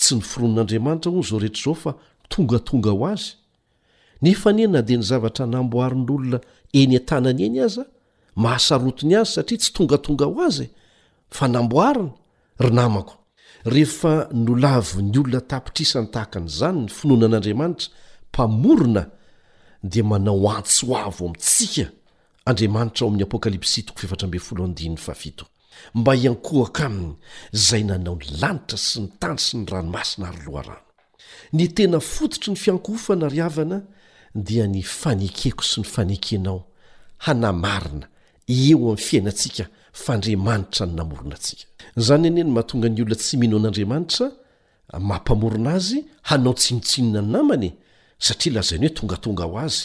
[0.00, 1.90] tsy ny fronon'araozaoretzaofa
[2.32, 3.32] tongatonga ho azy
[4.22, 6.40] nefa niena dia ny zavatra namboarin'olona
[6.72, 10.66] eny a-tanany eny aza a mahasarotony azy satria tsy tongatonga ho aze
[11.36, 12.10] fa namboarina
[12.58, 13.14] ry namako
[13.74, 17.88] rehefa nolavy ny olona tapitrisany tahaka an'izany ny finoanan'andriamanitra
[18.30, 19.02] mpamorona
[19.92, 25.46] dia manao antsyho avo amintsikaadramantraom'ny apkalps toke
[25.94, 27.14] mba iankohaka aminy
[27.52, 30.82] zay nanao ny lanitra sy ny tany sy ny ranomasina aroloharano
[31.52, 33.78] ny tena fototry ny fiankoofana ry avana
[34.42, 36.62] dia ny fanekeko sy ny fanekenao
[37.26, 38.06] hanamarina
[38.48, 41.64] eo amin'ny fiainantsika fa ndriamanitra ny namorona atsika
[41.96, 44.28] zany anie ny mahatonga ny olona tsy mino an'andriamanitra
[44.98, 47.72] mampamorona azy hanao tsinotsinona ny namany
[48.18, 49.84] satria lazainy hoe tongatonga ho azy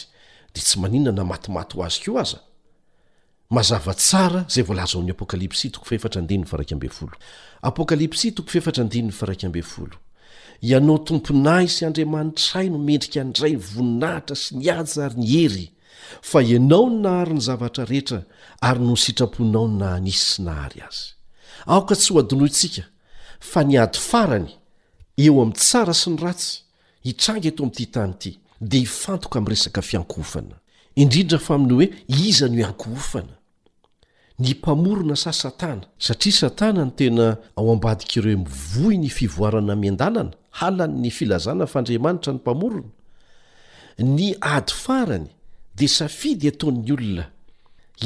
[0.54, 2.38] de tsy maninona na matimaty ho azy koa aza
[3.50, 5.70] mazava tsara zay volaza ao amn'ny apokalipsy
[8.30, 8.42] t
[10.60, 15.66] ianao tompona isy andriamanitra ay nomendrika andray ny voninahitra sy ny ajaary ny hery
[16.22, 18.22] fa ianao ny nahary ny zavatra rehetra
[18.62, 21.14] ary no sitraponao ny na nisy nahary azy
[21.66, 22.82] aoka tsy ho adino itsika
[23.40, 24.50] fa niady farany
[25.16, 26.60] eo amin'ny tsara sy ny ratsy
[27.02, 30.54] hitranga eto amin'ity tany ity dia hifantoka amin'y resaka fiankoofana
[30.94, 31.86] indrindra fa amin'ny hoe
[32.28, 33.34] iza no hiankoofana
[34.38, 40.30] ny mpamorona say satana satria satana ny tena ao ambadika ireo mivoy ny fivoarana man-daana
[40.60, 42.84] halany ny filazana faandriamanitra ny mpamorona
[43.98, 45.26] ny ady farany
[45.74, 47.24] de safidy ataon'ny olona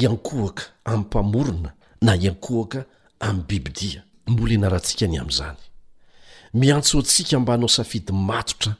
[0.01, 2.85] iankohaka ami'ny mpamorona na iankohaka
[3.19, 5.57] ami'ny bibidia mbola enaratsika ny amn'izany
[6.53, 8.75] miantso antsika mbanao safidy matotra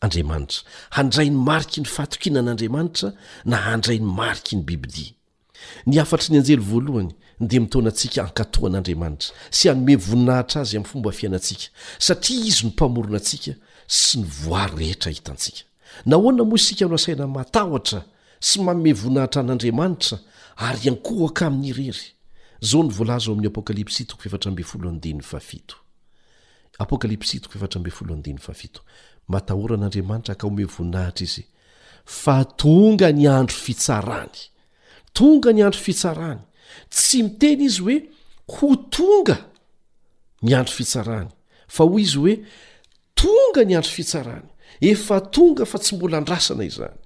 [0.00, 3.12] andriamanitra handray ny mariky ny fahtokiana an'andriamanitra
[3.44, 5.15] na handrai ny mariky ny bibidia
[5.86, 11.66] ny afatry ny anjely voalohany ndea mitonantsika ankatohan'andriamanitra sy hanome voninahitra azy amin'ny fomba fiainantsika
[12.06, 13.52] satria izy ny mpamorona antsika
[13.98, 15.64] sy ny voarehetra hitantsika
[16.08, 18.00] na hoana moa isika no asaina matahotra
[18.48, 20.14] sy maome voninahitra an'andriamanitra
[20.68, 22.06] ary ankoho aka amin'ny irery
[22.68, 24.16] zao ny volaza oami'y apokalipstp
[35.16, 36.40] tonga ny andro fitsarany
[36.92, 37.96] tsy miteny izy hoe
[38.68, 39.36] ho tonga
[40.44, 41.28] ny andro fitsarany
[41.72, 42.36] fa hoy izy hoe
[43.22, 44.48] tonga ny andro fitsarany
[44.92, 46.98] efa tonga fa tsy mbola andrasana izany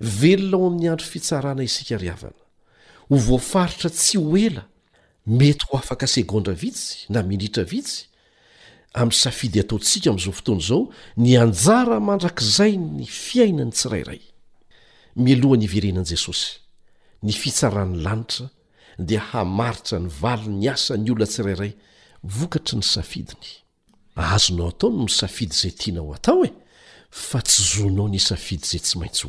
[0.00, 2.46] velona ao amin'ny andro fitsarana isika riavana
[3.10, 4.64] ho voafaritra tsy ho ela
[5.26, 8.04] mety ho afaka segôndra vitsy na minitra vitsy
[8.94, 10.80] amin'y safidy ataontsika amn'izao fotoany zao
[11.24, 14.22] ny anjara mandrak'zay ny fiainany tsirairay
[15.26, 16.62] milohany iverenan'i jesosy
[17.24, 18.46] ny fitsaran'ny lanitra
[18.98, 21.72] dea hamaritra ny vali ny asany olona tsirairay
[22.22, 23.48] vokatry ny safidiny
[24.16, 26.50] zonao atao no msafidy zay ianaotaoe
[27.38, 29.28] a tsy zonao ny safidy zay tsy aintsya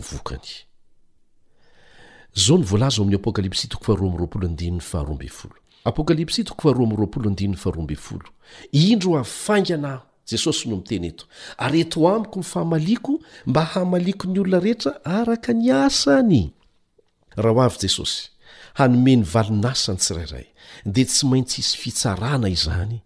[8.72, 11.26] indroafaingana jesosy no miteny eto
[11.58, 16.52] areto amiko nyfamaliko mba hamaliko nyolona ehetraaknysy
[17.42, 18.30] rahao avy jesosy
[18.76, 20.46] hanomeny valinasany tsirairay
[20.86, 23.02] dea tsy maintsy isy fitsarana izany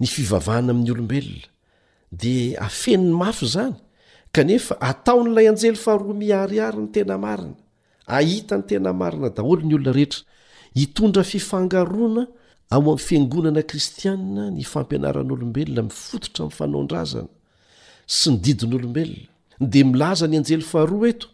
[0.00, 1.46] ny fivavahana amin'ny olombelona
[2.20, 3.74] dia afeny mafy zany
[4.34, 7.56] kanefa ataon'ilay anjely faharoa miarihary ny tena marina
[8.16, 10.22] ahitany tena marina daholo ny olona rehetra
[10.78, 12.22] hitondra fifangaroana
[12.74, 17.28] ao amin'ny fiangonana kristianina ny fampianaran'olombelona mifototra mi'nyfanaondrazana
[18.14, 19.28] sy ny didin'olombelona
[19.72, 21.28] dia milaza ny anjely faharoa eto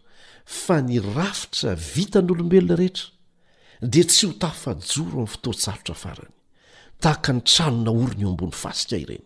[0.65, 3.07] fa nyrafitra vita nyolombelona rehetra
[3.93, 6.33] dia tsy ho tafajoro amin'ny fotoatsarotra farany
[7.03, 9.25] tahaka ny tranona oryny eo ambony fasika ireny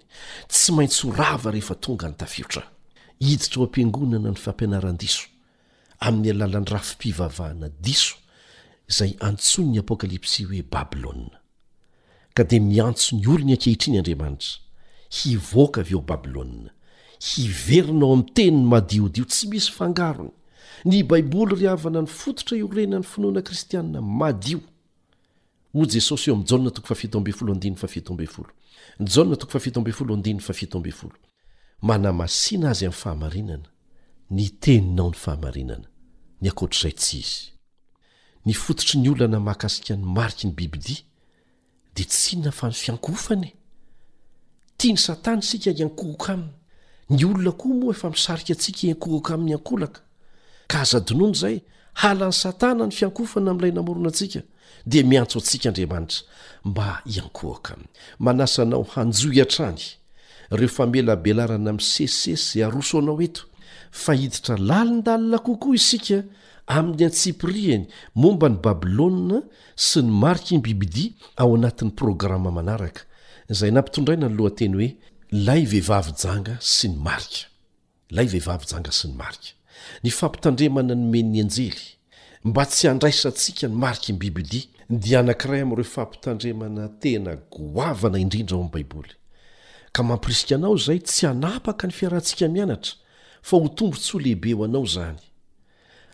[0.53, 2.71] tsy maintsy horava rehefa tonga nytafiotra h
[3.27, 5.23] hiditra ao ampiangonana ny fampianaran-diso
[6.07, 8.15] amin'ny alalan'ny rafi-pivavahana diso
[8.91, 11.37] izay antsonyny apôkalipsi hoe babilôna
[12.35, 14.57] ka dia miantso ny olony ankehitriany andriamanitra
[15.19, 16.69] hivoaka avy eo babilôna
[17.21, 20.31] hiverinao ami'ny teniny madiodio tsy misy fangarony
[20.85, 24.59] ny baiboly ryhavana ny fototra io rena ny finoana kristianina madio
[25.73, 26.39] ho jesosy eo
[29.77, 31.11] am'
[31.81, 33.69] manamasiana azy amin'ny fahamarinana
[34.31, 35.87] ny teninao ny fahamarinana
[36.41, 37.51] ny akoatr''zay tsy izy
[38.45, 41.01] ny fototr' ny ollana mahakasika ny mariky ny bibidia
[41.95, 43.53] dia tsinna fany fiankofany
[44.77, 46.47] tia ny satana sika iankohoka ainy
[47.11, 49.99] ny olona koa moa efa misarika antsika iankohaka amin'ny ankolaka
[50.71, 51.57] ka azadinoany izay
[52.01, 54.39] halan'ny satana ny fiankofana amin'ilay namorona antsika
[54.91, 56.19] dia miantso antsika andriamanitra
[56.69, 57.89] mba iankohaka amin'ny
[58.25, 59.83] manasanao hanjohy atrany
[60.59, 63.43] reo fa melabelarana amin'ny sesisesy arosoanao eto
[64.03, 66.17] fa hiditra lalindalina kokoa isika
[66.77, 67.83] amin'ny antsipriany
[68.15, 69.37] momba ny babilôa
[69.75, 73.01] sy ny mariky ny bibidia ao anatin'ny programma manaraka
[73.51, 74.89] izay nampitondraina no lohateny hoe
[75.31, 77.45] lay vehivavy janga sy ny marika
[78.11, 79.53] lay vehivavyjanga sy ny marika
[80.03, 81.85] ny fampitandremana nomeny'ny anjely
[82.43, 88.57] mba tsy handraisa ntsika ny mariky ny bibilia dia anankiray amin'ireo fampitandremana tena goavana indrindra
[88.57, 89.13] ao amin'ny baiboly
[89.95, 92.95] ka mampirisika anao izay tsy hanapaka ny fiarantsika mianatra
[93.41, 95.15] fa ho tombo tshoa lehibe ho anao zany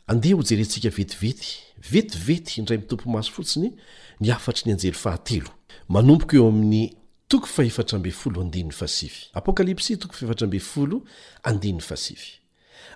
[0.08, 1.58] andeha ho jerentsika vetivety
[1.90, 3.74] vetivety indray mitompo maso fotsiny
[4.20, 5.50] ny afatry ny anjely fahateo
[5.90, 6.94] manomboka eo amin'ny
[7.28, 10.98] toko faetrambefol andnny asiapokalipsy toko faeftramb folo
[11.50, 12.38] andinn'ny fasify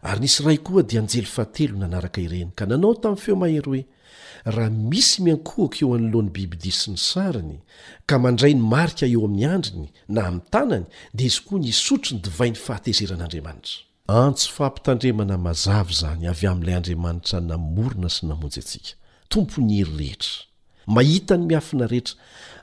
[0.09, 3.81] ary nisy ray koa dia anjely fahatelo nanaraka ireny ka nanao tamin'ny feo mahery hoe
[4.55, 7.57] raha misy miankohako eo anolohan'ny bibidi sy ny sariny
[8.07, 12.21] ka mandray ny marika eo amin'ny andriny na ami'ny tanany dia izy koa nysotro ny
[12.25, 13.83] divain'ny fahatezeran'andriamanitra
[14.23, 18.91] antso fampitandremana mazavy izany avy amin'ilay andriamanitra namorona sy namonjy antsika
[19.31, 20.43] tompony hery rehetra
[20.95, 22.15] mahita ny miafina rehetra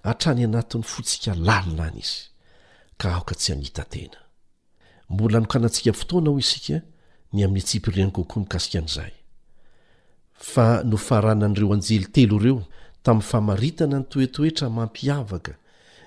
[0.03, 2.21] hatrany anatin'ny fotsika lalilany izy
[2.99, 4.19] ka aoka tsy hanita tena
[5.11, 6.77] mbola anokanantsika fotoana aho isika
[7.33, 9.15] ny amin'ny tsipiiriny kokoa ny mikasika n'izahay
[10.53, 12.59] fa no faharanan'ireo anjely telo ireo
[13.05, 15.53] tamin'ny famaritana ny toetoetra mampiavaka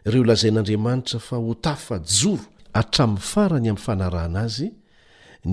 [0.07, 2.43] ireo lazain'andriamanitra fa ho tafajoro
[2.77, 4.67] hatramin'ny farany amin'ny fanarana azy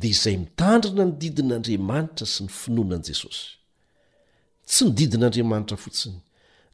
[0.00, 6.18] dia izay mitandrina mididin'andriamanitra sy ny finoanan' jesosytsy mididin'adriamantra fotsiny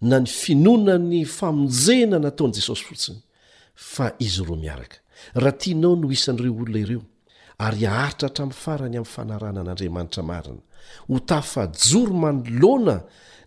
[0.03, 3.21] na ny finoanany famonjena nataon'i jesosy fotsiny
[3.95, 4.97] fa izy ro miaraka
[5.35, 7.03] raha tianao no isan'ireo olona ireo
[7.67, 10.61] ary aaritrahatramin'ny farany amin'ny fanaranan'andriamanitra marina
[11.11, 12.97] ho tafajoro manoloana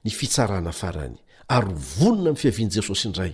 [0.04, 1.16] ny fitsarana farany
[1.58, 3.34] ary ovonona amin'n fiavian'i jesosy indray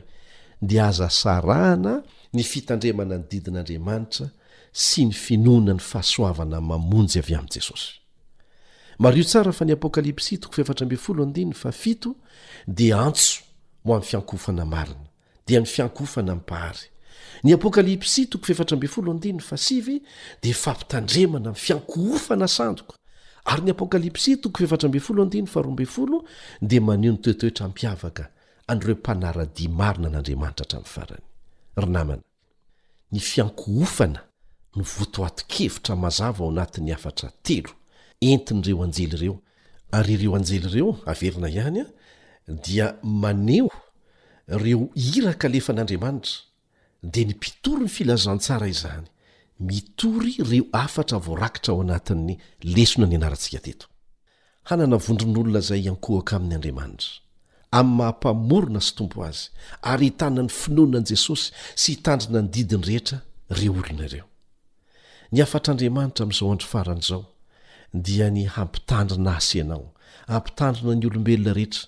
[0.70, 1.94] dia aza sarahana
[2.36, 4.26] ny fitandremana ny didin'andriamanitra
[4.86, 8.04] sy ny finoanany fahasoavana mamonjy avy amin'i jesosy
[9.00, 12.10] mario tsara fa ny apôkalipsy toko fefatra mbe folo andinny fafito
[12.78, 13.42] de antso
[13.86, 15.08] mo ami'ny fiankoofana marina
[15.48, 16.86] dia ny fiankofana pahary
[17.44, 19.76] ny apokalipsi toko feetra be folodin asi
[20.44, 22.50] de fampitandremana fiankoofanan
[23.52, 26.26] ary ny apokalipsi toko fetrabe oo
[26.70, 28.24] de maneo ny toetoetra mpiavaka
[28.72, 31.12] anreo mpanaradi marinantraeraazaa
[38.22, 39.42] entin'ireo anjely ireo
[39.92, 43.70] ary ireo anjely ireo averina ihany a dia maneho
[44.48, 46.34] reo hiraka lefan'andriamanitra
[47.04, 49.06] dia ny mpitory ny filazantsara izany
[49.60, 52.34] mitory reo afatra voarakitra ao anatin'ny
[52.76, 53.88] lesona ny anaratsika teto
[54.70, 57.12] hananavondron'olona izay ankohaka amin'nyandriamanitra
[57.72, 59.44] amin'ny mahampamorona sy tompo azy
[59.92, 61.48] ary hitanina ny finonina ni jesosy
[61.82, 63.18] sy hitandrina ny didiny rehetra
[63.60, 64.26] reo olona ireo
[65.32, 67.24] ny afatr'andriamanitra amin'izao andro faran' izao
[68.02, 69.92] dia ny hampitandrina asanao
[70.28, 71.88] hampitandrina ny olombelona rehetra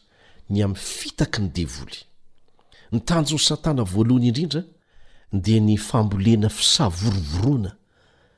[0.49, 1.99] ny am' fitaky ny devoly
[2.91, 4.63] ny tanjony satana voalohany indrindra
[5.33, 7.71] dia ny fambolena fisavorovoroana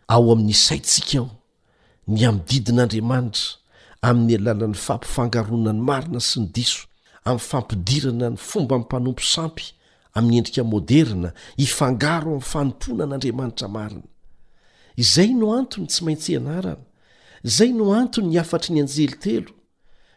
[0.07, 1.29] ao amin'ny saitsika ao
[2.07, 3.47] ny amdidin'andriamanitra
[4.01, 6.85] amin'ny alalan'ny fampifangarona ny marina sy ny diso
[7.23, 9.65] amin'ny fampidirana ny fomba mpanompo sampy
[10.17, 14.07] amin'ny endrika moderna ifangaro ami'ny fanompoanan'andriamanitra marina
[14.97, 16.88] izay no antony tsy maintsy ianarana
[17.45, 19.51] zay no antony ny afatry ny anjely telo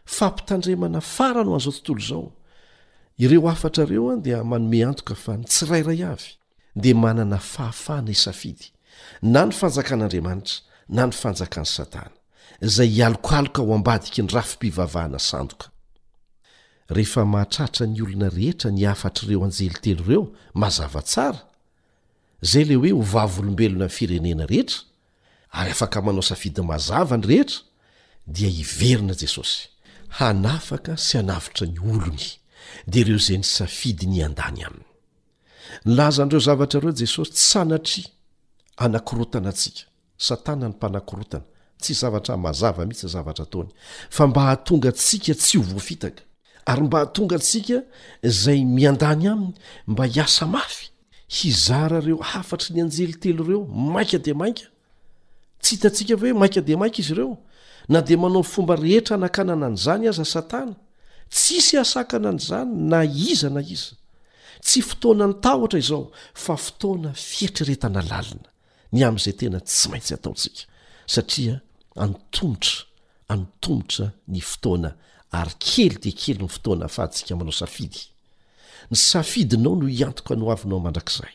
[0.09, 2.33] fampitandremana farano an'izao tontolo izao
[3.19, 6.31] ireo afatrareo an dia manome antoka fa nytsirayray avy
[6.77, 8.67] dia manana fahafahana isafidy
[9.23, 12.11] na ny fanjakan'andriamanitra na ny fanjakan'ny satana
[12.61, 15.71] izay hialokaloka ho ambadiky ny rafimpivavahana sandoka
[16.91, 21.41] rehefa mahatratra ny olona rehetra ny afatr'ireo anjely telo ireo mazava tsara
[22.43, 24.79] izay ley hoe ho vavolombelona ny firenena rehetra
[25.53, 27.61] ary afaka manao safidy mazava ny rehetra
[28.27, 29.69] dia hiverina jesosy
[30.19, 32.23] hanafaka sy anafitra ny olony
[32.87, 34.85] dia ireo zany safidy ny an-dany aminy
[35.85, 38.05] nylazan'ireo zavatrareo jesosy tsanatry
[38.77, 39.81] anankorotana atsika
[40.17, 41.45] satana ny mpanakorotana
[41.83, 43.71] tsy zavatra mazava mihitsy zavatra taony
[44.11, 46.23] fa mba hahatonga antsika tsy ho voafitaka
[46.71, 47.83] ary mba hahatonga antsika
[48.25, 49.55] zay mian-dany aminy
[49.87, 50.89] mba hiasa mafy
[51.29, 54.72] hizaraireo hafatry ny anjelytelo ireo mainka di mainka
[55.63, 57.37] tsy hitatsika voe maika de maika izy ireo
[57.89, 60.75] na di manao fomba rehetra hanakanana anyizany aza satana
[61.35, 62.99] tsisy asakana an' izany na
[63.31, 63.95] iza na iza
[64.67, 66.05] tsy fotoana ny ta otra izao
[66.45, 68.49] fa fotoana fietrereta na lalina
[68.95, 70.63] ny amin'izay tena tsy maintsy ataotsika
[71.15, 71.55] satria
[72.05, 72.77] anotomotra
[73.33, 74.91] anotomotra ny fotoana
[75.39, 78.03] ary kely de kely ny fotoana fa atsika manao safidy
[78.91, 81.35] ny safidinao no hiantoka ny hoavinao mandrak'zay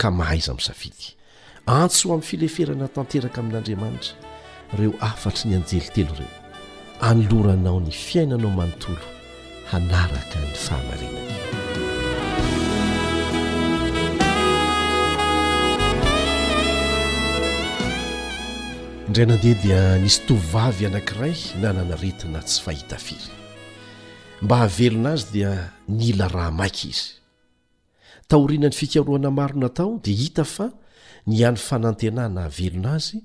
[0.00, 1.06] ka mahaiza ami' safidy
[1.66, 4.16] antso amin'ny fileferana tanteraka amin'andriamanitra
[4.76, 6.30] ireo afatry ny anjely telo ireo
[7.10, 9.04] anoloranao ny fiainanao manontolo
[9.70, 11.22] hanaraka ny fahamarenana
[19.06, 23.28] indray nandeha dia nisy tovavy anankiray nananaretina tsy fahitafiry
[24.44, 25.52] mba havelona azy dia
[25.88, 27.04] nila raha mainky izy
[28.28, 30.68] tahorianany fikaroana maro natao dia hita fa
[31.26, 33.20] ny any fanantenana avelona azy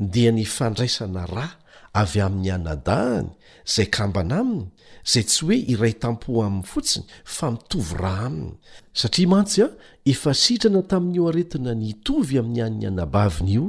[0.00, 1.48] dia ny fandraisana ra
[1.92, 3.28] avy amin'ny anadahany
[3.68, 4.66] izay kambana aminy
[5.06, 8.52] izay tsy hoe iray tampo amin'ny fotsiny fa mitovy raha aminy
[9.00, 9.68] satria mantsy a
[10.12, 13.66] efa sitrana tamin'ny o aretina ny tovy amin'ny an''ny anabaviny io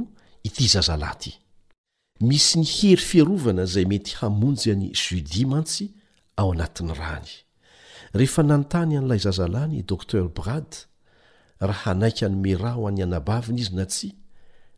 [0.48, 1.32] ity zazalahty
[2.24, 5.90] misy ny hery fiarovana izay mety hamonjy any judi mantsy
[6.40, 7.28] ao anatin'ny rany
[8.16, 10.72] rehefa nanontany an'ilay zazalany docter brad
[11.60, 14.10] raha anaiky hanome raha ho an'ny anabaviny izy na tsya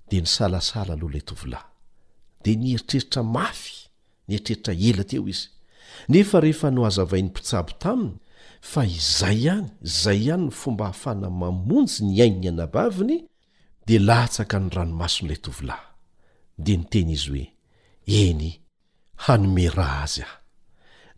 [0.09, 1.67] di ny salasala aloha ilay tovilahy
[2.45, 3.75] de nyeritreritra mafy
[4.29, 5.49] nieritreritra ela teo izy
[6.09, 8.15] nefa rehefa no hazavain'ny mpitsabo taminy
[8.61, 13.19] fa izay ihany izay ihany ny fomba hahafana mamonjy ny ainyny anabaviny
[13.87, 15.87] di latsaka ny ranomason'ilay tovilahy
[16.59, 17.45] de nyteny izy hoe
[18.07, 18.53] eny
[19.25, 20.37] hanome rah azy aho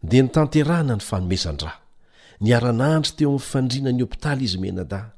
[0.06, 1.78] de nytanterana ny fanomezan-draha
[2.40, 5.17] niaranandry teo amin'ny fandrianany hopitaly izy menada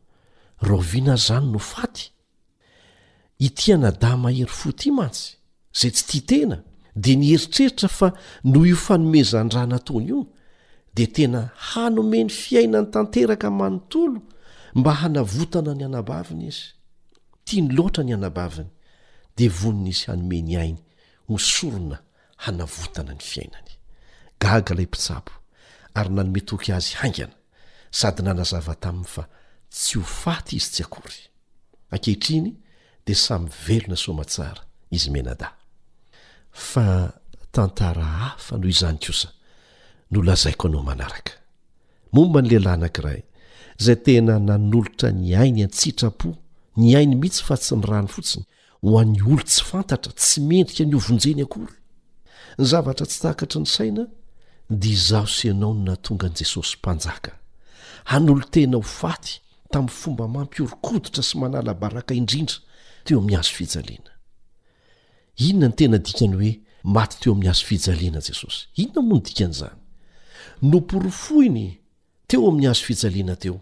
[0.63, 2.11] roviana y zany no faty
[3.39, 5.37] itianadama hery fo ty mantsy
[5.73, 6.57] zay tsy ti tena
[6.95, 8.09] de nyheritreritra fa
[8.43, 10.27] noho io fanomezan-dra nataony io
[10.93, 14.21] de tena hanome ny fiainany tanteraka manontolo
[14.75, 16.61] mba hanavotana ny anabavina izy
[17.45, 18.69] tia ny loatra ny anabaviny
[19.37, 20.79] de voni n' izy hanome ny ainy
[21.29, 21.97] mosorona
[22.43, 23.71] hanavotana ny fiainany
[24.39, 25.33] gaga ilay mpitsapo
[25.97, 27.35] ary nanometoky azy haingana
[27.99, 29.23] sady nanazava taminy fa
[29.71, 31.19] tsy ho faty izy tsy akory
[31.95, 32.51] ankehitriny
[33.05, 34.61] dia samy velona somatsara
[34.91, 35.47] izy menada
[36.51, 36.87] fa
[37.51, 39.29] tantara hafa noho izany kosa
[40.11, 41.33] nolazaiko anao manaraka
[42.13, 43.21] momba ny lehilahy nankiray
[43.79, 46.29] izay tena nanolotra ny ainy antsitrapo
[46.77, 48.45] ny ainy mihitsy fa tsy ny rano fotsiny
[48.83, 51.75] ho an'ny olo tsy fantatra tsy mendrika ny ovonjeny akory
[52.59, 54.03] ny zavatra tsy tahakatry ny saina
[54.81, 57.31] di izaho sianao no na tonga an'i jesosy mpanjaka
[58.11, 59.39] hanolo tena ho faty
[59.73, 62.57] tam'y fomba mampiorikoditra sy manalabaraka indrindra
[63.05, 63.97] teo amin'ny azononnn hoeaty
[66.19, 69.77] teo amin'ny azo fijaena jesosy inona mo no dikan' zany
[70.69, 71.67] no porofohiny
[72.29, 73.55] teo amin'ny azo fijaleana teo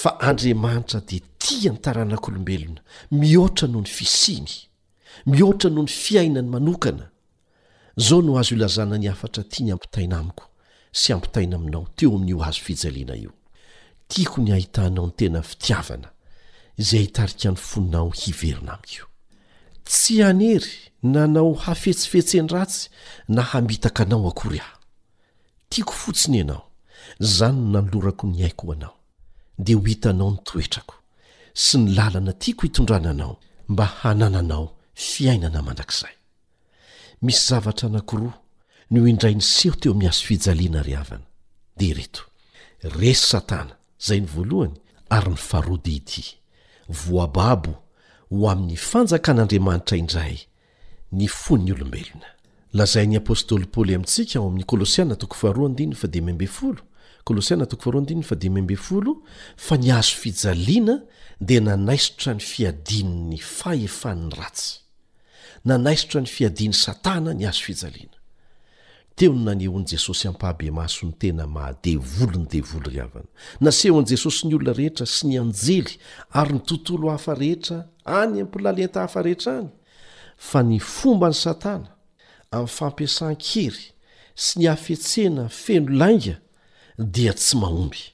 [0.00, 2.80] fa andriamanitra de tia ny taranak'olombelona
[3.20, 4.52] mihoatra noho ny fisimy
[5.32, 7.06] mihoatra noho ny fiaina ny manokana
[8.06, 10.44] zao no azo ilazana ny hafatra tia ny ampitaina amiko
[10.92, 13.32] sy ampitaina aminao teo amin'y iho azo fijaleana io
[14.08, 16.08] tiako ny hahitanao ny tena fitiavana
[16.80, 19.04] izay ahitarik any foninao hiverona amikio
[19.86, 20.72] tsy anery
[21.12, 22.88] nanao hafetsifetseen- ratsy
[23.34, 24.78] na hamitaka anao akory aho
[25.70, 26.64] tiako fotsiny ianao
[27.36, 28.96] zany n nalorako ny aiko ho anao
[29.64, 30.94] dea ho hitanao ny toetrako
[31.62, 33.34] sy ny lalana tiako hitondrana anao
[33.72, 34.66] mba hanananao
[35.06, 36.14] fiainana mandrakzay
[37.24, 38.36] misy zavatra anankoroa
[38.90, 41.24] no indrai ny seho teo ami' azo fijaliana ry havana
[41.78, 42.22] de reto
[43.00, 44.76] resy satana zay ny voalohany
[45.14, 46.24] ary ny farodehity
[46.88, 47.76] voababo
[48.30, 50.38] ho amin'ny fanjakan'andriamanitra indray
[51.12, 52.28] ny fon'ny olombelona
[52.78, 55.92] lazai ny apôstôly paoly amintsika ao amin'ny kolosiana toko fardn dm
[57.28, 59.12] koliaadmblo
[59.56, 60.96] fa ny azo fijaliana
[61.40, 64.80] dia nanaisotra ny fiadini'ny fahefan'ny ratsy
[65.64, 68.17] nanaisotra ny fiadiany satana ny hazo fijaliana
[69.18, 73.26] teo ny nany ehoan' jesosy hampahabe maso ny tena mahadevolo ny devolo ry avana
[73.60, 75.96] nasehoan'i jesosy ny olona rehetra sy ny anjely
[76.30, 79.70] ary ny tontolo hafa rehetra any ampilalenta hafa rehetra any
[80.50, 81.90] fa ny fomba ny satana
[82.52, 83.88] amin'ny fampiasan-kery
[84.38, 86.36] sy ny hafetsena feno lainga
[87.16, 88.04] dia tsy mahomby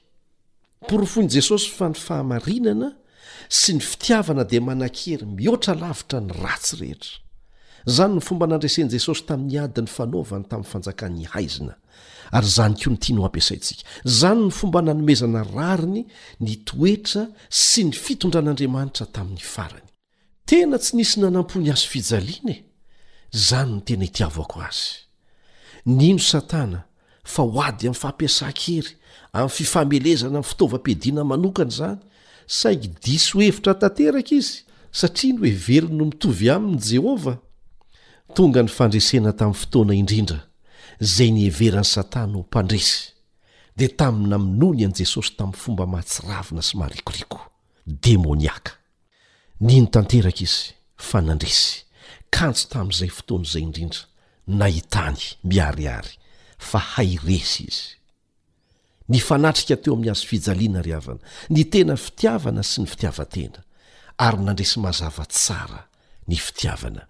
[0.89, 2.91] porofon'i jesosy fa ny fahamarinana
[3.49, 7.24] sy ny fitiavana dia manan-kery mihoatra lavitra ny ratsy rehetra
[7.85, 11.73] zany ny fomba nandraisen'i jesosy tamin'ny adiny fanaovany tamin'ny fanjakan'ny haizina
[12.37, 13.83] ary zany koa ny tia no ampiasantsika
[14.19, 16.01] zany ny fomba nanomezana rariny
[16.41, 19.85] ny toetra sy ny fitondran'andriamanitra tamin'ny farany
[20.49, 22.63] tena tsy nisy nanampony azo fijaliana e
[23.35, 24.91] izany no tena itiavako azy
[25.85, 26.79] nyno satana
[27.33, 28.91] fa ho ady amin'ny fampiasankery
[29.33, 31.99] amin'ny fifamelezana amin'ny fitovam-pediana manokana zany
[32.47, 34.57] saigy diso hevitra tanteraka izy
[34.99, 37.37] satria no hoeveriny no mitovy amin' jehovah
[38.33, 40.41] tonga ny fandresena tamin'ny fotoana indrindra
[41.15, 43.13] zay ny heveran'n' satana no mpandresy
[43.77, 47.39] dia taminy namonony an'i jesosy tamin'ny fomba mahatsiravina sy maharikoriako
[48.05, 48.71] demoniaka
[49.65, 50.63] nyno tanteraka izy
[51.07, 51.85] fa nandresy
[52.33, 54.01] kantso tamin'izay fotoana izay indrindra
[54.61, 56.15] nahitany miariary
[56.69, 57.85] fa hay resy izy
[59.09, 63.61] ny fanatrika teo amin'ny azo fijaliana ry havana ny tena fitiavana sy ny fitiavatena
[64.17, 65.81] ary nandresy mahazavatsara
[66.27, 67.05] ny fitiavana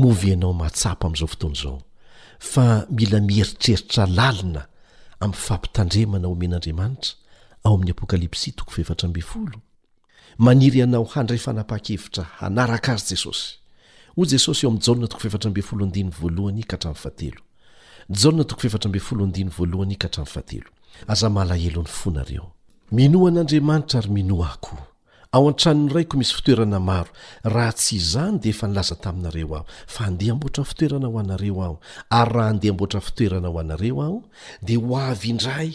[0.00, 1.80] movyianao matsapo amn'izao fotony zao
[2.50, 2.64] fa
[2.96, 4.62] mila mieritreritra lalina
[5.24, 7.12] ami' fampitandremana omen'andriamanitra
[7.64, 9.58] ao amin'ny apokalipsy toko fefarab olo
[10.46, 13.50] maniry anao handray fanapaha-kevitra hanaraka azy jesosy
[14.20, 15.38] o jesosy eo am' na too feab o
[16.46, 18.56] oy a haaatoo
[19.06, 20.08] fe oooy a
[21.20, 24.74] haaaeony foneominon'adramantra arynoako
[25.32, 27.10] ao an-tranony raiko misy fitoerana maro
[27.54, 31.76] raha tsy izany dia efa nilaza taminareo aho fa andeha mboatra fitoerana ho anareo aho
[32.18, 34.18] ary raha handeha mboatra fitoerana ho anareo aho
[34.66, 35.70] dia ho avy indray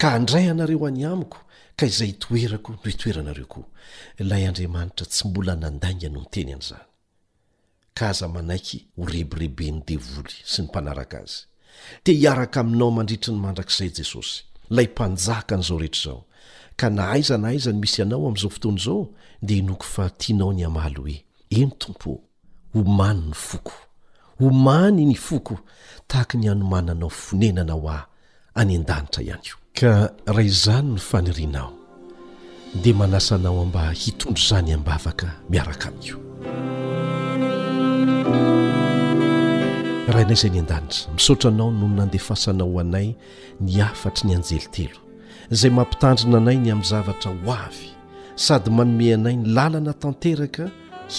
[0.00, 1.38] ka handray anareo any amiko
[1.78, 3.64] ka izay hitoerako no itoeranareo koa
[4.20, 6.86] ilay andriamanitra tsy mbola nandanga no ny teny an'izany
[7.96, 11.38] ka aza manaiky horebirebeny devoly sy ny mpanaraka azy
[12.04, 14.36] te hiaraka aminao mandritry ny mandrak'izay jesosy
[14.76, 16.20] lay mpanjaka an'izao rehetra izao
[16.76, 19.08] ka na aizana aizany misy ianao amin'izao fotony izao
[19.42, 21.16] dea noko fa tianao ny hamaly hoe
[21.50, 22.10] eny tompo
[22.74, 23.72] homani ny foko
[24.40, 25.54] homany ny foko
[26.08, 28.06] tahaka ny hanomananao fonenana ho aho
[28.58, 29.90] any an-danitra ihany io ka
[30.34, 31.72] raha izany no fanirianao
[32.82, 36.16] de manasanao amba hitondro zany amibavaka miaraka ami'io
[40.12, 43.08] raha inay zay ny an-danitra misaotranao no nandefasanao hoanay
[43.60, 45.03] ny afatry ny anjelitelo
[45.50, 47.86] izay mampitandryna anay ny amin'ny zavatra ho avy
[48.46, 50.64] sady manome anay ny lalana tanteraka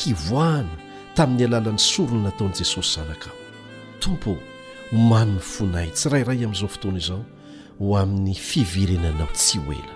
[0.04, 0.74] hivoahana
[1.18, 3.36] tamin'ny alalan'ny sorona natao n'i jesosy zanakao
[4.04, 4.32] tompo
[5.10, 7.22] manno fonay tsirairay amin'izao fotoany izao
[7.80, 9.94] ho amin'ny fiverenanao tsy hoelo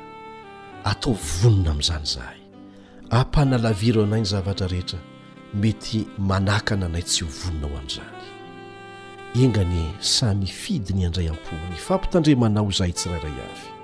[0.92, 2.40] atao vonona amin'izany izahay
[3.20, 5.00] ampanalaviro anay ny zavatra rehetra
[5.62, 6.00] mety
[6.30, 8.18] manakana anay tsy ho voninao amin'izany
[9.44, 13.79] engany samy fidi ny andray am-pony fampitandremanao izay tsyrairay avy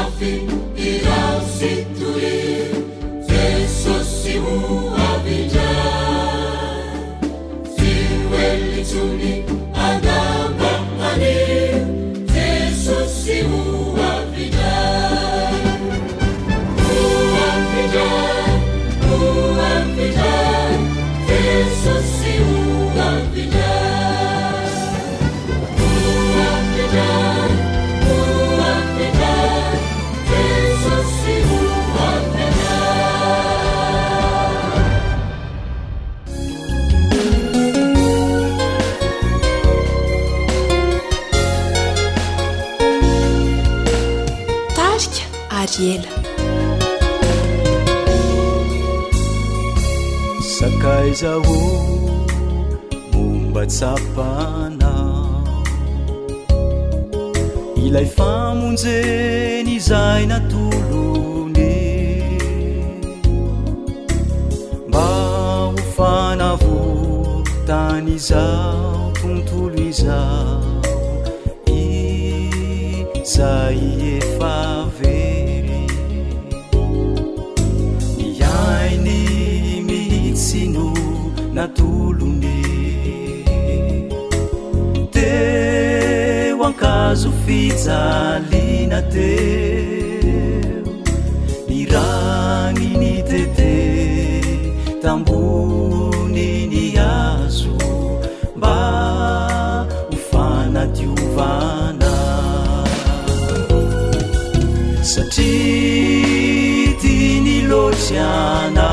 [0.03, 1.40] aryeesmaf
[8.91, 9.60] صري
[45.81, 46.13] ela
[50.57, 51.59] sakaizaho
[53.13, 54.93] bombatsapana
[57.85, 61.75] ilay famonjeny izay natolony
[64.91, 65.07] mba
[65.71, 70.19] ho fanavotany izao tontolo iza
[71.73, 73.79] izay
[74.19, 74.51] efa
[81.65, 82.59] atolony
[85.15, 90.37] teo ankazo fijalina teo
[91.69, 93.75] mirany ny tete
[95.03, 96.77] tambony ny
[97.11, 97.77] azo
[98.59, 98.77] mba
[100.11, 102.13] hifanadiovana
[105.03, 108.90] satria ti ny losyana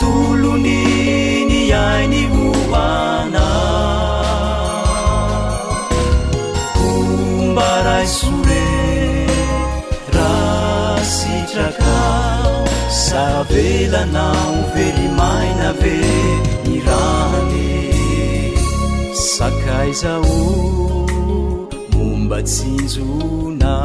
[0.00, 3.46] toloni ny ainy hovana
[6.90, 8.66] omba raisore
[10.16, 12.56] rasitrakao
[13.02, 15.98] savelana overimainave
[16.66, 17.72] mi rany
[19.24, 20.34] sakaizao
[21.98, 23.76] mombatsinjona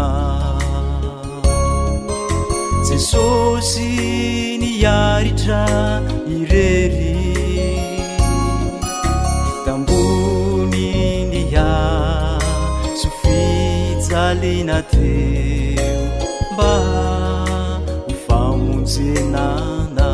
[2.89, 4.53] jesosy
[4.86, 5.65] aritra
[6.38, 7.15] irery
[9.65, 10.88] tambony
[11.31, 11.69] ni ha
[13.01, 15.99] sofijalina teo
[16.53, 16.73] mba
[18.07, 20.09] nifamonjenana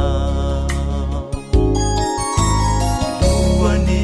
[3.21, 4.03] lohany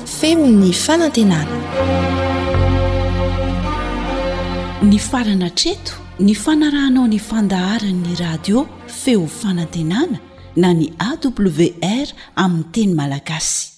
[4.81, 10.19] ny farana treto ny fanarahanao ny fandaharanyny radio feo fanantenana
[10.55, 13.69] na ny awr aminy teny malagasy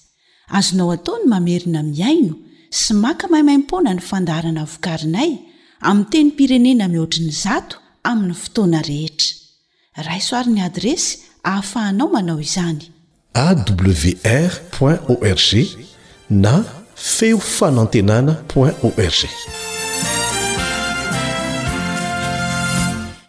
[0.58, 2.34] azonao ataony mamerina miaino
[2.80, 5.30] sy maka mahaimaimpona ny fandaharana vokarinay
[5.80, 9.32] ami teny pirenena mihoatriny zato amin'ny fotoana rehetra
[10.08, 12.90] raisoaryn'ny adresy hahafahanao manao izany
[13.32, 14.52] awr
[15.08, 15.50] org
[16.30, 16.64] na
[16.96, 19.28] feofanantenana on org